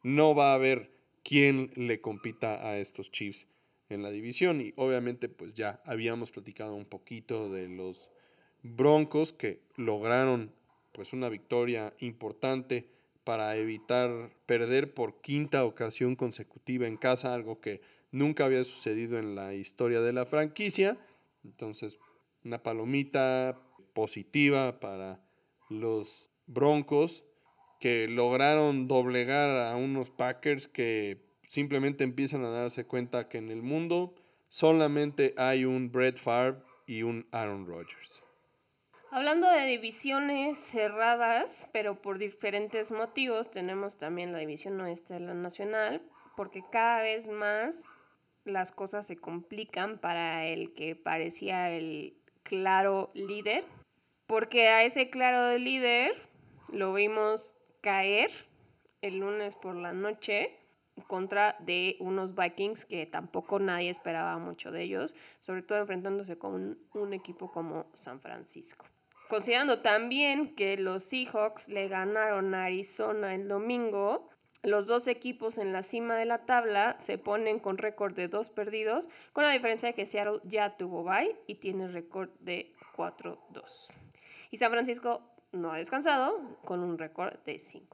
[0.02, 0.95] no va a haber
[1.26, 3.48] quien le compita a estos Chiefs
[3.88, 8.10] en la división y obviamente pues ya habíamos platicado un poquito de los
[8.62, 10.52] Broncos que lograron
[10.92, 12.88] pues una victoria importante
[13.24, 17.80] para evitar perder por quinta ocasión consecutiva en casa, algo que
[18.12, 20.96] nunca había sucedido en la historia de la franquicia.
[21.42, 21.98] Entonces,
[22.44, 23.60] una palomita
[23.94, 25.20] positiva para
[25.68, 27.24] los Broncos
[27.86, 33.62] que lograron doblegar a unos Packers que simplemente empiezan a darse cuenta que en el
[33.62, 34.12] mundo
[34.48, 38.24] solamente hay un Brett Favre y un Aaron Rodgers.
[39.12, 45.34] Hablando de divisiones cerradas, pero por diferentes motivos, tenemos también la división oeste de la
[45.34, 46.02] nacional,
[46.36, 47.86] porque cada vez más
[48.42, 53.64] las cosas se complican para el que parecía el claro líder,
[54.26, 56.16] porque a ese claro líder
[56.72, 57.55] lo vimos
[57.86, 58.32] caer
[59.00, 60.58] el lunes por la noche
[61.06, 66.80] contra de unos Vikings que tampoco nadie esperaba mucho de ellos, sobre todo enfrentándose con
[66.94, 68.86] un, equipo como San Francisco.
[69.28, 74.30] Considerando también que los Seahawks le ganaron a Arizona el domingo,
[74.64, 78.50] los dos equipos en la cima de la tabla se ponen con récord de dos
[78.50, 83.92] perdidos, con la diferencia de que Seattle ya tuvo bye y tiene récord de 4-2.
[84.50, 87.86] Y San Francisco no ha descansado con un récord de 5-2.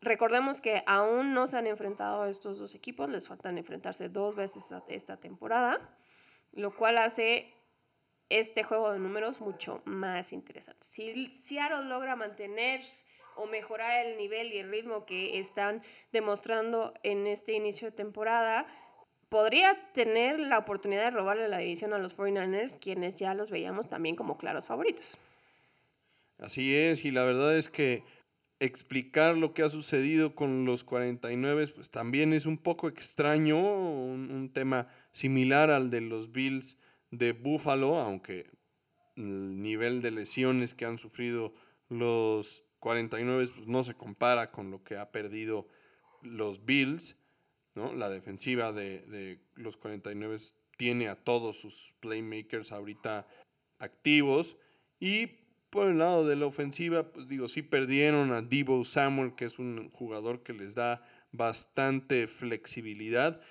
[0.00, 4.36] Recordemos que aún no se han enfrentado a estos dos equipos, les faltan enfrentarse dos
[4.36, 5.80] veces esta temporada,
[6.52, 7.52] lo cual hace
[8.28, 10.86] este juego de números mucho más interesante.
[10.86, 12.82] Si Seattle logra mantener
[13.36, 18.66] o mejorar el nivel y el ritmo que están demostrando en este inicio de temporada,
[19.28, 23.88] podría tener la oportunidad de robarle la división a los 49ers, quienes ya los veíamos
[23.88, 25.18] también como claros favoritos.
[26.38, 28.04] Así es, y la verdad es que
[28.58, 34.50] explicar lo que ha sucedido con los 49, pues también es un poco extraño, un,
[34.52, 36.78] tema similar al de los Bills
[37.10, 38.50] de Buffalo, aunque
[39.16, 41.54] el nivel de lesiones que han sufrido
[41.88, 45.68] los 49 pues no se compara con lo que ha perdido
[46.22, 47.16] los Bills,
[47.74, 47.92] ¿no?
[47.94, 50.36] La defensiva de, de los 49
[50.76, 53.26] tiene a todos sus playmakers ahorita
[53.78, 54.56] activos
[54.98, 55.45] y
[55.76, 59.58] por el lado de la ofensiva, pues digo, sí perdieron a Debo Samuel, que es
[59.58, 63.42] un jugador que les da bastante flexibilidad,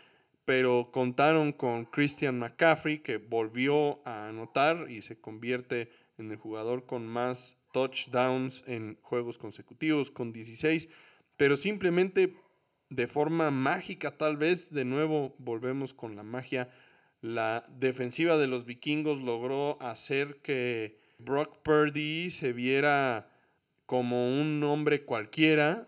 [0.43, 6.87] pero contaron con Christian McCaffrey, que volvió a anotar y se convierte en el jugador
[6.87, 10.89] con más touchdowns en juegos consecutivos, con 16,
[11.37, 12.35] pero simplemente
[12.89, 16.71] de forma mágica tal vez, de nuevo volvemos con la magia,
[17.21, 23.29] la defensiva de los vikingos logró hacer que Brock Purdy se viera
[23.85, 25.87] como un hombre cualquiera.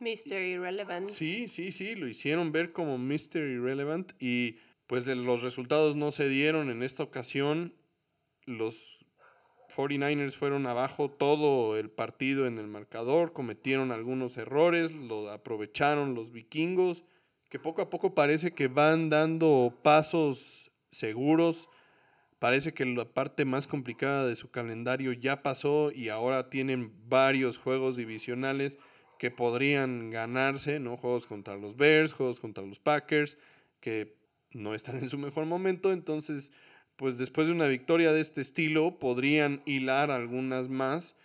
[0.00, 0.42] Mr.
[0.42, 1.06] Irrelevant.
[1.06, 3.38] Sí, sí, sí, lo hicieron ver como Mr.
[3.38, 7.74] Irrelevant y pues los resultados no se dieron en esta ocasión.
[8.44, 9.04] Los
[9.74, 16.30] 49ers fueron abajo todo el partido en el marcador, cometieron algunos errores, lo aprovecharon los
[16.30, 17.02] vikingos,
[17.48, 21.68] que poco a poco parece que van dando pasos seguros
[22.38, 27.56] Parece que la parte más complicada de su calendario ya pasó y ahora tienen varios
[27.56, 28.78] juegos divisionales
[29.18, 30.98] que podrían ganarse, ¿no?
[30.98, 33.38] Juegos contra los Bears, juegos contra los Packers,
[33.80, 34.14] que
[34.52, 35.92] no están en su mejor momento.
[35.92, 36.52] Entonces,
[36.96, 41.16] pues después de una victoria de este estilo, podrían hilar algunas más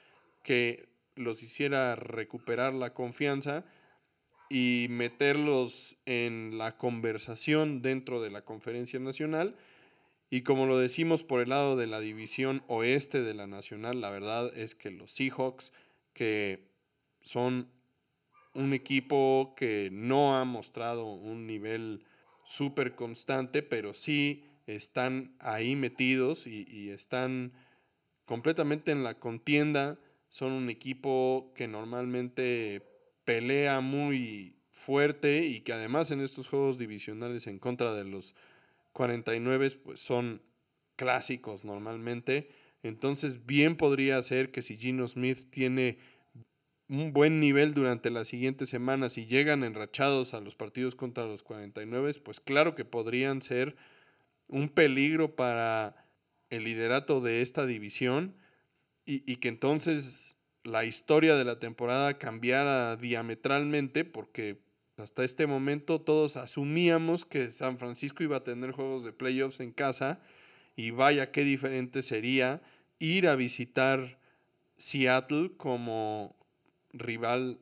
[0.44, 3.66] que los hiciera recuperar la confianza
[4.50, 9.56] y meterlos en la conversación dentro de la conferencia nacional
[10.34, 14.10] y como lo decimos por el lado de la división oeste de la Nacional, la
[14.10, 15.74] verdad es que los Seahawks,
[16.14, 16.72] que
[17.22, 17.70] son
[18.54, 22.06] un equipo que no ha mostrado un nivel
[22.46, 27.52] súper constante, pero sí están ahí metidos y, y, están
[28.24, 30.00] completamente en la contienda.
[30.30, 32.88] Son un equipo que normalmente
[33.26, 38.34] pelea muy fuerte y que además en estos juegos divisionales en contra de los
[38.94, 40.42] 49 pues son
[40.96, 42.50] clásicos normalmente.
[42.84, 46.00] Entonces bien podría ser que si Gino Smith tiene
[46.90, 51.42] un buen nivel durante las siguientes semanas y llegan enrachados a los partidos contra los
[51.42, 53.78] 49, pues claro que podrían ser
[54.50, 55.96] un peligro para
[56.50, 58.36] el liderato de esta división
[59.06, 64.60] y, y que entonces la historia de la temporada cambiara diametralmente porque
[65.02, 69.72] Hasta este momento todos asumíamos que San Francisco iba a tener juegos de playoffs en
[69.72, 70.20] casa
[70.76, 72.62] y vaya qué diferente sería
[73.00, 74.20] ir a visitar
[74.78, 76.36] Seattle como
[76.94, 77.60] rival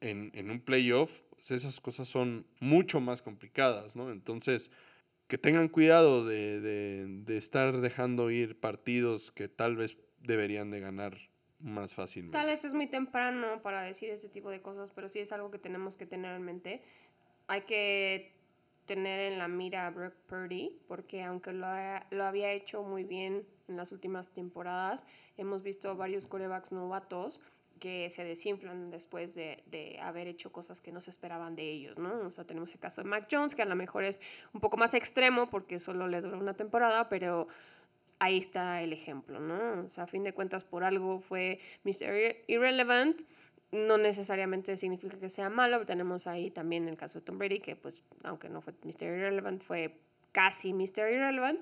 [0.00, 1.22] en, un playoff.
[1.48, 4.10] Esas cosas son mucho más complicadas, ¿no?
[4.10, 4.72] Entonces,
[5.28, 11.29] que tengan cuidado de, de estar dejando ir partidos que tal vez deberían de ganar
[11.60, 12.36] más fácilmente.
[12.36, 15.50] Tal vez es muy temprano para decir este tipo de cosas, pero sí es algo
[15.50, 16.82] que tenemos que tener en mente.
[17.46, 18.32] Hay que
[18.86, 21.68] tener en la mira a Brock Purdy, porque aunque lo,
[22.10, 25.06] lo había hecho muy bien en las últimas temporadas,
[25.36, 27.40] hemos visto varios corebacks novatos
[27.78, 31.98] que se desinflan después de, de, haber hecho cosas que no se esperaban de ellos,
[31.98, 32.20] ¿no?
[32.26, 34.20] O sea, tenemos el caso de Mac Jones, que a lo mejor es
[34.52, 37.48] un poco más extremo porque solo le duró una temporada, pero
[38.20, 39.84] ahí está el ejemplo, ¿no?
[39.86, 42.36] O sea, a fin de cuentas, por algo fue Mr.
[42.46, 43.22] Irrelevant.
[43.72, 45.84] No necesariamente significa que sea malo.
[45.84, 49.04] Tenemos ahí también el caso de Tom Brady, que pues, aunque no fue Mr.
[49.04, 49.96] Irrelevant, fue
[50.32, 51.10] casi Mr.
[51.10, 51.60] Irrelevant.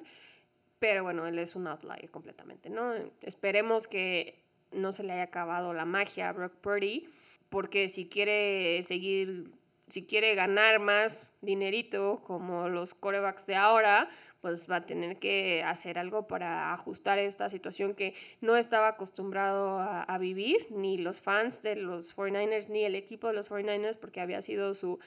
[0.78, 2.92] Pero bueno, él es un outlier completamente, ¿no?
[3.22, 4.42] Esperemos que
[4.72, 7.08] no se le haya acabado la magia a Brock Purdy,
[7.48, 9.50] porque si quiere seguir,
[9.88, 14.08] si quiere ganar más dinerito como los corebacks de ahora,
[14.40, 19.78] pues va a tener que hacer algo para ajustar esta situación que no estaba acostumbrado
[19.80, 24.20] a, vivir, ni los fans de los 49ers, ni el equipo de los 49ers, porque
[24.20, 24.98] había sido su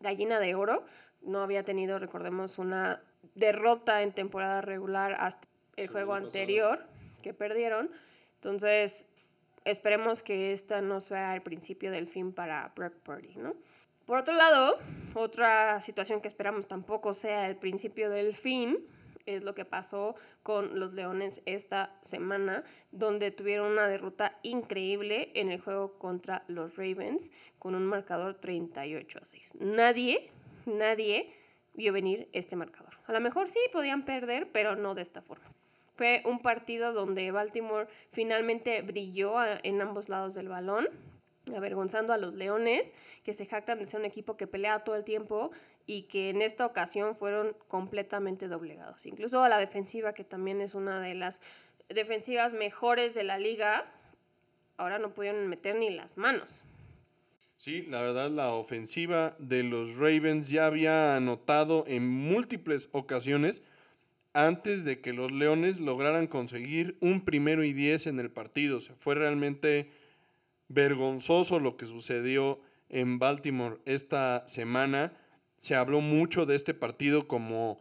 [0.00, 0.84] gallina de oro.
[1.22, 3.02] No había tenido, recordemos, una
[3.34, 6.86] derrota en temporada regular hasta el juego anterior
[7.22, 7.90] que perdieron.
[8.36, 9.06] Entonces,
[9.64, 13.54] esperemos que esta no sea el principio del fin para Brock Purdy, ¿no?
[14.08, 14.78] Por otro lado,
[15.12, 18.78] otra situación que esperamos tampoco sea el principio del fin
[19.26, 25.50] es lo que pasó con los Leones esta semana, donde tuvieron una derrota increíble en
[25.50, 29.56] el juego contra los Ravens con un marcador 38 a 6.
[29.60, 30.30] Nadie,
[30.64, 31.30] nadie
[31.74, 32.94] vio venir este marcador.
[33.08, 35.52] A lo mejor sí podían perder, pero no de esta forma.
[35.96, 40.88] Fue un partido donde Baltimore finalmente brilló en ambos lados del balón
[41.54, 42.92] avergonzando a los Leones,
[43.24, 45.50] que se jactan de ser un equipo que pelea todo el tiempo
[45.86, 49.06] y que en esta ocasión fueron completamente doblegados.
[49.06, 51.40] Incluso a la defensiva, que también es una de las
[51.88, 53.86] defensivas mejores de la liga,
[54.76, 56.62] ahora no pudieron meter ni las manos.
[57.56, 63.64] Sí, la verdad la ofensiva de los Ravens ya había anotado en múltiples ocasiones
[64.32, 68.80] antes de que los Leones lograran conseguir un primero y diez en el partido.
[68.80, 69.90] Se fue realmente
[70.68, 75.12] vergonzoso lo que sucedió en Baltimore esta semana.
[75.58, 77.80] Se habló mucho de este partido como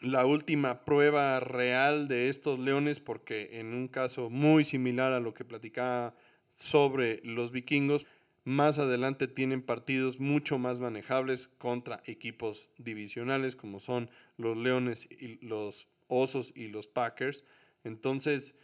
[0.00, 5.34] la última prueba real de estos Leones, porque en un caso muy similar a lo
[5.34, 6.14] que platicaba
[6.48, 8.06] sobre los vikingos,
[8.44, 14.08] más adelante tienen partidos mucho más manejables contra equipos divisionales como son
[14.38, 17.44] los Leones y los Osos y los Packers.
[17.84, 18.54] Entonces,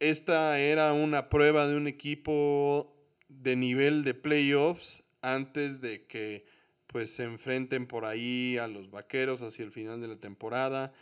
[0.00, 2.99] esta era una prueba de un equipo
[3.30, 6.44] de nivel de playoffs antes de que
[6.86, 10.92] pues se enfrenten por ahí a los vaqueros hacia el final de la temporada.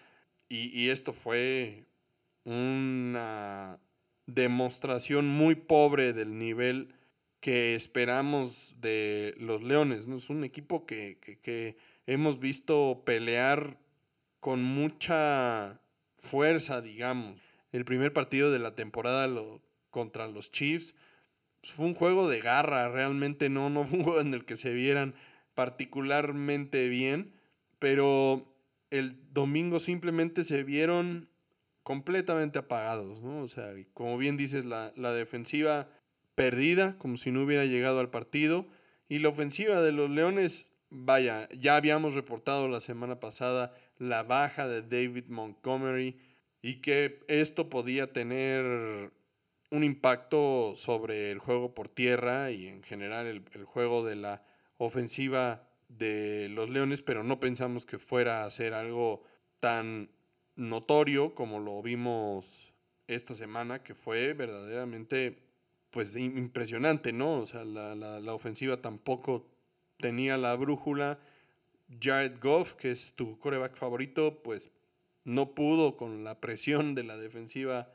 [0.51, 1.85] Y, esto fue
[2.45, 3.79] una
[4.26, 6.95] demostración muy pobre del nivel
[7.41, 10.07] que esperamos de los Leones.
[10.07, 10.16] ¿no?
[10.16, 11.76] Es un equipo que, que
[12.07, 13.79] hemos visto pelear
[14.41, 15.81] con mucha
[16.18, 17.41] fuerza, digamos.
[17.72, 19.29] El primer partido de la temporada
[19.91, 20.95] contra los Chiefs
[21.73, 24.73] fue un juego de garra, realmente no, no fue un juego en el que se
[24.73, 25.14] vieran
[25.55, 27.35] particularmente bien,
[27.79, 28.55] pero
[28.91, 31.29] el domingo simplemente se vieron
[31.83, 33.43] completamente apagados, ¿no?
[33.43, 35.89] O sea, como bien dices, la, la defensiva
[36.35, 38.66] perdida, como si no hubiera llegado al partido,
[39.09, 44.69] y la ofensiva de los Leones, vaya, ya habíamos reportado la semana pasada la baja
[44.69, 46.19] de David Montgomery
[46.62, 49.12] y que esto podía tener
[49.71, 54.43] un impacto sobre el juego por tierra y en general el, juego de la
[54.79, 59.23] ofensiva de los Leones, pero no pensamos que fuera a ser algo
[59.61, 60.11] tan
[60.57, 62.73] notorio como lo vimos
[63.07, 65.39] esta semana, que fue verdaderamente
[65.91, 67.41] pues impresionante, ¿no?
[67.41, 69.47] O sea, la, la ofensiva tampoco
[69.97, 71.19] tenía la brújula.
[72.01, 74.71] Jared Goff, que es tu coreback favorito, pues
[75.25, 77.91] no pudo con la presión de la defensiva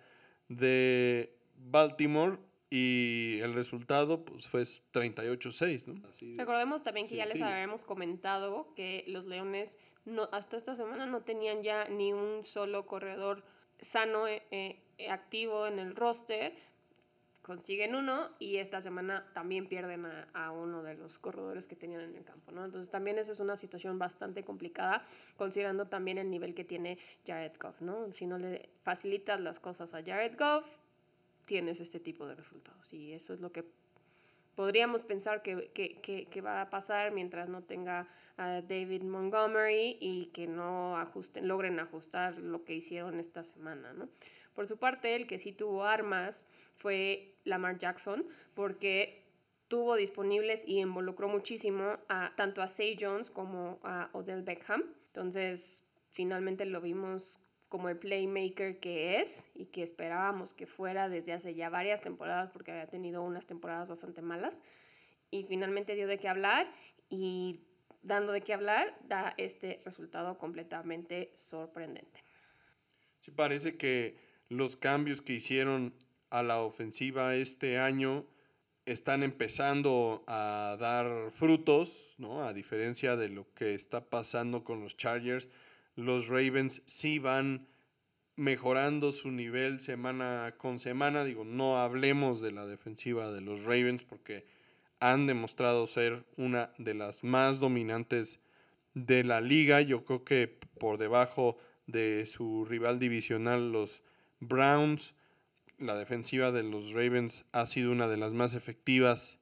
[0.50, 2.38] de Baltimore
[2.70, 5.88] y el resultado pues, fue 38-6.
[5.88, 6.38] ¿no?
[6.38, 11.22] Recordemos también que ya les habíamos comentado que los Leones no, hasta esta semana no
[11.22, 13.43] tenían ya ni un solo corredor
[13.80, 16.54] sano, eh, eh, activo en el roster.
[17.43, 22.16] consiguen uno y esta semana también pierden a, uno de los corredores que tenían en
[22.16, 22.64] el campo, ¿no?
[22.64, 26.97] Entonces también esa es una situación bastante complicada considerando también el nivel que tiene
[27.28, 28.12] Jared Goff, ¿no?
[28.14, 30.66] Si no le facilitas las cosas a Jared Goff,
[31.46, 33.66] tienes este tipo de resultados y eso es lo que
[34.56, 40.28] podríamos pensar que, que, que, va a pasar mientras no tenga a David Montgomery y
[40.28, 44.10] que no ajusten, logren ajustar lo que hicieron esta semana, ¿no?
[44.54, 46.46] Por su parte, el que sí tuvo armas
[46.78, 49.24] fue Lamar Jackson, porque
[49.68, 54.84] tuvo disponibles y involucró muchísimo a, tanto a Say Jones como a Odell Beckham.
[55.08, 57.39] Entonces, finalmente lo vimos
[57.74, 62.52] como el playmaker que es y que esperábamos que fuera desde hace ya varias temporadas
[62.52, 64.62] porque había tenido unas temporadas bastante malas
[65.32, 66.72] y finalmente dio de qué hablar
[67.10, 67.62] y
[68.04, 72.24] dando de qué hablar da este resultado completamente sorprendente.
[73.22, 74.20] Sí, parece que
[74.50, 75.96] los cambios que hicieron
[76.30, 78.28] a la ofensiva este año
[78.86, 82.44] están empezando a dar frutos, ¿no?
[82.44, 85.50] A diferencia de lo que está pasando con los Chargers,
[85.96, 87.68] los Ravens sí van
[88.36, 91.24] mejorando su nivel semana con semana.
[91.24, 94.46] Digo, no hablemos de la defensiva de los Ravens porque
[95.00, 98.39] han demostrado ser una de las más dominantes
[98.94, 99.82] de la liga.
[99.82, 100.48] Yo creo que
[100.80, 104.04] por debajo de su rival divisional, los
[104.39, 105.16] Browns.
[105.78, 109.39] La defensiva de los Ravens ha sido una de las más efectivas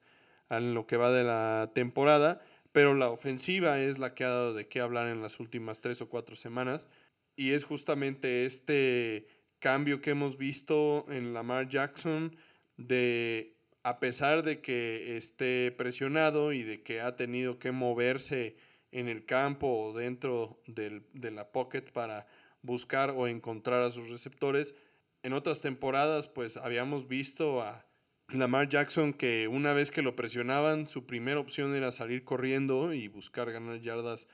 [0.50, 2.42] en lo que va de la temporada,
[2.72, 6.02] pero la ofensiva es la que ha dado de qué hablar en las últimas tres
[6.02, 6.88] o cuatro semanas
[7.36, 9.28] y es justamente este
[9.60, 12.36] cambio que hemos visto en Lamar Jackson
[12.78, 18.56] de a pesar de que esté presionado y de que ha tenido que moverse
[18.92, 22.28] en el campo o dentro del, de la pocket para
[22.62, 24.76] buscar o encontrar a sus receptores,
[25.24, 27.86] en otras temporadas pues habíamos visto a
[28.34, 33.08] Lamar Jackson que una vez que lo presionaban su primera opción era salir corriendo y
[33.08, 34.28] buscar ganar yardas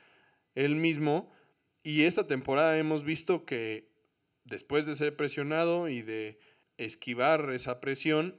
[0.54, 1.32] él mismo
[1.82, 3.90] y esta temporada hemos visto que
[4.44, 6.38] después de ser presionado y de
[6.76, 8.38] esquivar esa presión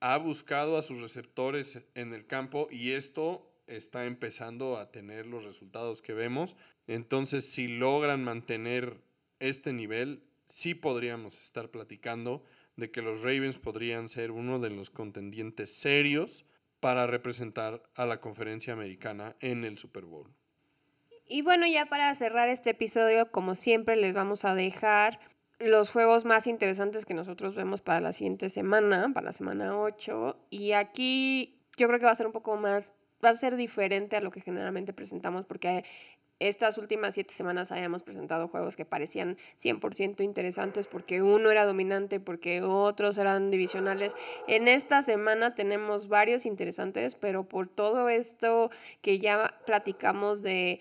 [0.00, 5.44] ha buscado a sus receptores en el campo y esto está empezando a tener los
[5.44, 6.56] resultados que vemos.
[6.86, 9.00] Entonces, si logran mantener
[9.40, 12.44] este nivel, sí podríamos estar platicando
[12.78, 16.46] de que los Ravens podrían ser uno de los contendientes serios
[16.78, 20.32] para representar a la conferencia americana en el Super Bowl.
[21.26, 25.18] Y bueno, ya para cerrar este episodio, como siempre, les vamos a dejar
[25.58, 30.46] los juegos más interesantes que nosotros vemos para la siguiente semana, para la semana 8.
[30.48, 34.16] Y aquí yo creo que va a ser un poco más, va a ser diferente
[34.16, 35.84] a lo que generalmente presentamos porque
[36.40, 42.20] estas últimas siete semanas habíamos presentado juegos que parecían 100% interesantes porque uno era dominante,
[42.20, 44.14] porque otros eran divisionales.
[44.46, 48.70] En esta semana tenemos varios interesantes, pero por todo esto
[49.02, 50.80] que ya platicamos de,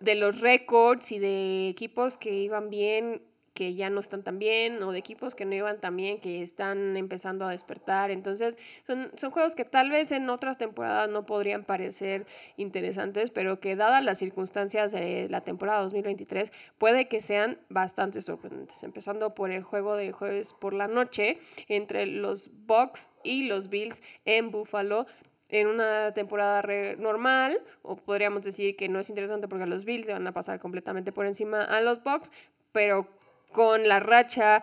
[0.00, 3.22] de los récords y de equipos que iban bien,
[3.58, 6.42] que ya no están tan bien o de equipos que no iban tan bien, que
[6.42, 8.12] están empezando a despertar.
[8.12, 12.24] Entonces, son, son juegos que tal vez en otras temporadas no podrían parecer
[12.56, 18.84] interesantes, pero que dadas las circunstancias de la temporada 2023, puede que sean bastante sorprendentes.
[18.84, 24.04] Empezando por el juego de jueves por la noche entre los Bucks y los Bills
[24.24, 25.06] en Buffalo
[25.48, 26.62] en una temporada
[26.96, 30.60] normal, o podríamos decir que no es interesante porque los Bills se van a pasar
[30.60, 32.30] completamente por encima a los Bucks,
[32.70, 33.17] pero
[33.52, 34.62] con la racha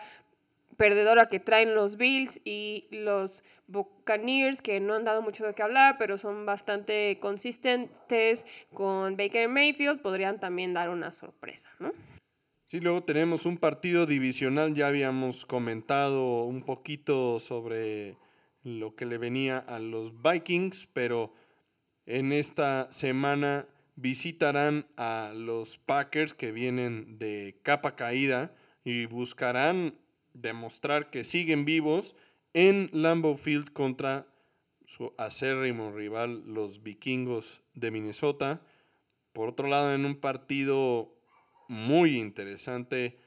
[0.78, 5.64] perdedora que traen los Bills y los Buccaneers, que no han dado mucho de qué
[5.64, 11.94] hablar, pero son bastante consistentes con Baker Mayfield, podrían también dar una sorpresa, ¿no?
[12.68, 18.18] Sí, luego tenemos un partido divisional, ya habíamos comentado un poquito sobre
[18.64, 21.32] lo que le venía a los Vikings, pero
[22.08, 28.52] en esta semana visitarán a los Packers que vienen de capa caída
[28.86, 29.98] y buscarán
[30.34, 32.16] demostrar que siguen vivos
[32.54, 34.28] en Lambeau Field contra
[34.86, 38.62] su acérrimo rival, los vikingos de Minnesota.
[39.34, 41.14] Por otro lado, en un partido
[41.68, 43.18] muy interesante,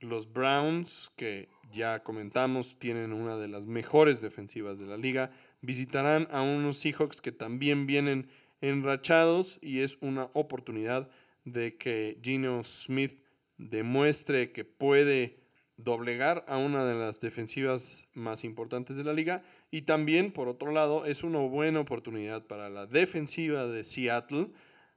[0.00, 6.26] los Browns, que ya comentamos, tienen una de las mejores defensivas de la liga, visitarán
[6.30, 8.28] a unos Seahawks que también vienen
[8.60, 11.08] enrachados y es una oportunidad
[11.44, 13.21] de que Gino Smith
[13.70, 15.38] demuestre que puede
[15.76, 20.70] doblegar a una de las defensivas más importantes de la liga y también por otro
[20.70, 24.48] lado es una buena oportunidad para la defensiva de Seattle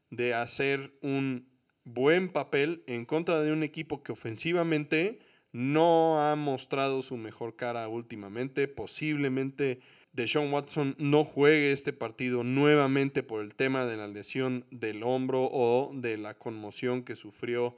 [0.09, 1.47] de hacer un
[1.83, 5.19] buen papel en contra de un equipo que ofensivamente
[5.51, 8.67] no ha mostrado su mejor cara últimamente.
[8.67, 9.79] Posiblemente
[10.11, 15.47] Deshaun Watson no juegue este partido nuevamente por el tema de la lesión del hombro
[15.51, 17.75] o de la conmoción que sufrió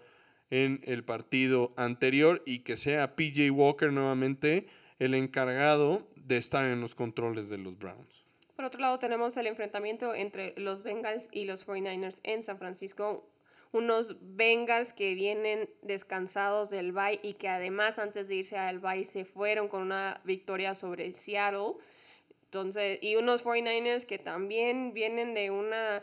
[0.50, 4.68] en el partido anterior y que sea PJ Walker nuevamente
[5.00, 8.26] el encargado de estar en los controles de los Browns.
[8.56, 13.30] Por otro lado, tenemos el enfrentamiento entre los Bengals y los 49ers en San Francisco.
[13.72, 19.04] Unos Bengals que vienen descansados del bye y que además antes de irse al bye
[19.04, 21.74] se fueron con una victoria sobre Seattle.
[22.46, 26.02] Entonces, y unos 49ers que también vienen de una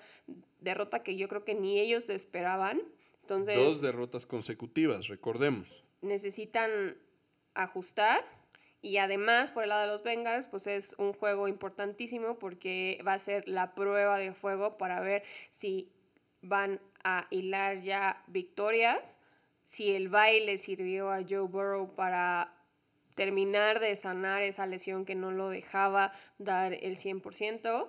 [0.60, 2.82] derrota que yo creo que ni ellos esperaban.
[3.24, 5.66] Entonces, Dos derrotas consecutivas, recordemos.
[6.02, 6.98] Necesitan
[7.54, 8.22] ajustar
[8.82, 13.14] y además, por el lado de los Bengals, pues es un juego importantísimo porque va
[13.14, 15.90] a ser la prueba de fuego para ver si
[16.42, 19.20] van a hilar ya victorias,
[19.62, 22.52] si el baile sirvió a Joe Burrow para
[23.14, 27.88] terminar de sanar esa lesión que no lo dejaba dar el 100%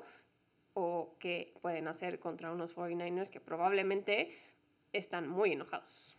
[0.75, 4.33] o que pueden hacer contra unos 49ers que probablemente
[4.97, 6.17] están muy enojados.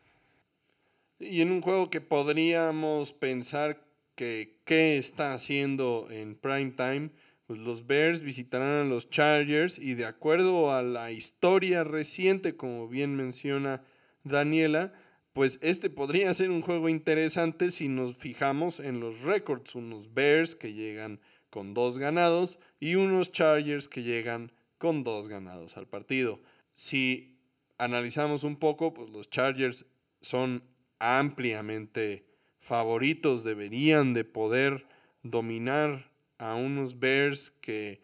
[1.18, 3.82] Y en un juego que podríamos pensar
[4.14, 7.10] que qué está haciendo en prime time,
[7.46, 12.88] pues los Bears visitarán a los Chargers y de acuerdo a la historia reciente, como
[12.88, 13.82] bien menciona
[14.24, 14.92] Daniela,
[15.32, 20.54] pues este podría ser un juego interesante si nos fijamos en los récords, unos Bears
[20.54, 21.20] que llegan
[21.50, 26.40] con dos ganados y unos Chargers que llegan con dos ganados al partido.
[26.72, 27.35] Si
[27.78, 29.86] analizamos un poco, pues los Chargers
[30.20, 30.62] son
[30.98, 32.26] ampliamente
[32.66, 34.86] favoritos deberían de poder
[35.22, 38.02] dominar a unos Bears que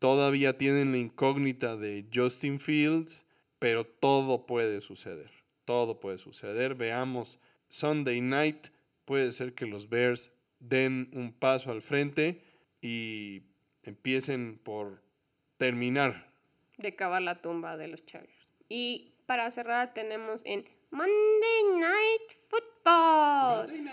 [0.00, 3.24] todavía tienen la incógnita de Justin Fields,
[3.60, 5.30] pero todo puede suceder.
[5.64, 6.74] Todo puede suceder.
[6.74, 7.38] Veamos,
[7.68, 8.68] Sunday night
[9.04, 12.42] puede ser que los Bears den un paso al frente
[12.82, 13.42] y
[13.84, 15.02] empiecen por
[15.56, 16.32] terminar.
[16.78, 18.43] De cavar la tumba de los Chargers.
[18.76, 23.88] Y para cerrar tenemos en Monday Night Football.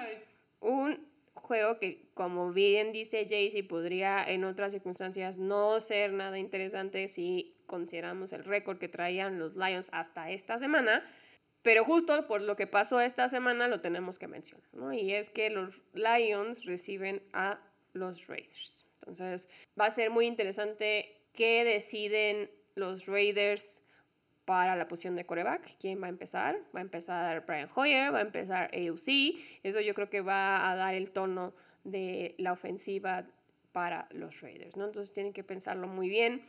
[0.59, 7.07] Un juego que, como bien dice Jaycee, podría en otras circunstancias no ser nada interesante
[7.07, 11.05] si consideramos el récord que traían los Lions hasta esta semana.
[11.61, 14.91] Pero justo por lo que pasó esta semana lo tenemos que mencionar, ¿no?
[14.93, 17.59] Y es que los Lions reciben a
[17.93, 18.87] los Raiders.
[18.95, 19.47] Entonces
[19.79, 23.83] va a ser muy interesante qué deciden los Raiders
[24.45, 25.77] para la posición de coreback.
[25.79, 26.57] ¿Quién va a empezar?
[26.75, 29.37] Va a empezar Brian Hoyer, va a empezar AUC.
[29.63, 33.25] Eso yo creo que va a dar el tono de la ofensiva
[33.71, 34.85] para los Raiders, ¿no?
[34.85, 36.41] Entonces tienen que pensarlo muy bien.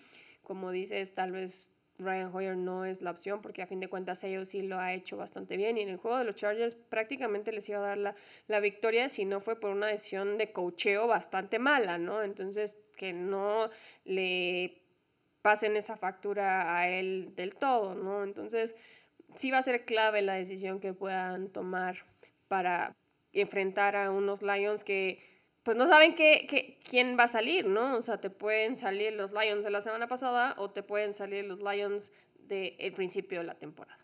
[0.43, 4.24] Como dices, tal vez Brian Hoyer no es la opción porque a fin de cuentas
[4.24, 7.68] AUC lo ha hecho bastante bien y en el juego de los Chargers prácticamente les
[7.68, 8.14] iba a dar la,
[8.49, 12.22] la victoria si no fue por una decisión de cocheo bastante mala, ¿no?
[12.22, 13.68] Entonces que no
[14.05, 14.82] le
[15.43, 18.22] pasen esa factura a él del todo, ¿no?
[18.22, 18.76] Entonces,
[19.34, 22.07] sí va a ser clave la decisión que puedan tomar
[22.49, 22.97] para
[23.32, 25.30] enfrentar a unos Lions que
[25.62, 27.97] pues no saben qué, quién va a salir, ¿no?
[27.97, 31.45] O sea, te pueden salir los Lions de la semana pasada o te pueden salir
[31.45, 32.12] los Lions
[32.49, 33.99] del principio de la temporada.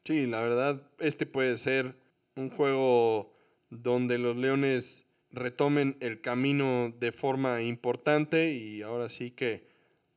[0.00, 1.96] Sí, la verdad, este puede ser
[2.36, 3.34] un juego
[3.70, 9.71] donde los Leones retomen el camino de forma importante y ahora sí que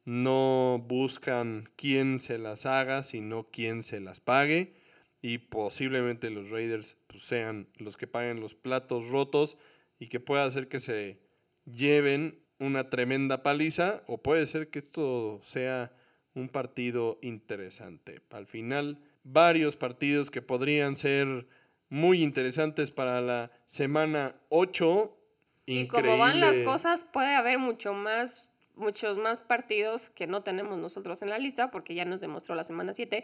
[0.05, 4.73] no buscan quién se las haga, sino quién se las pague.
[5.21, 9.57] Y posiblemente los Raiders pues, sean los que paguen los platos rotos
[9.99, 11.19] y que pueda hacer que se
[11.65, 15.91] lleven una tremenda paliza o puede ser que esto sea
[16.35, 18.21] un partido interesante.
[18.29, 21.47] Al final, varios partidos que podrían ser
[21.89, 25.17] muy interesantes para la semana 8.
[25.65, 30.77] Y como van las cosas, puede haber mucho más muchos más partidos que no tenemos
[30.77, 33.23] nosotros en la lista, porque ya nos demostró la semana 7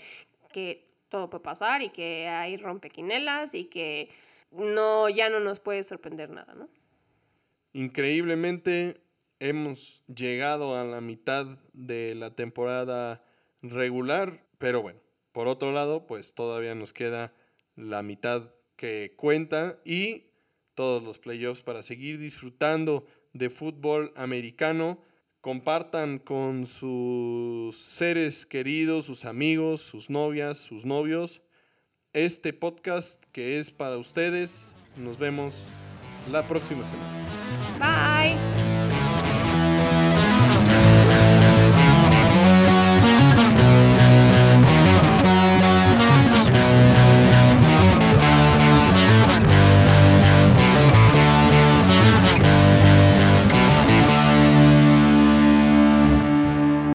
[0.51, 4.09] que todo puede pasar y que hay rompequinelas y que
[4.51, 6.69] no, ya no nos puede sorprender nada, ¿no?
[7.73, 9.01] Increíblemente
[9.39, 13.23] hemos llegado a la mitad de la temporada
[13.61, 14.99] regular, pero bueno,
[15.31, 17.33] por otro lado, pues todavía nos queda
[17.75, 20.25] la mitad que cuenta y
[20.75, 24.99] todos los playoffs para seguir disfrutando de fútbol americano
[25.41, 31.41] compartan con sus seres queridos, sus amigos, sus novias, sus novios,
[32.13, 34.75] este podcast que es para ustedes.
[34.95, 35.55] Nos vemos
[36.31, 37.21] la próxima semana.
[37.79, 38.50] Bye.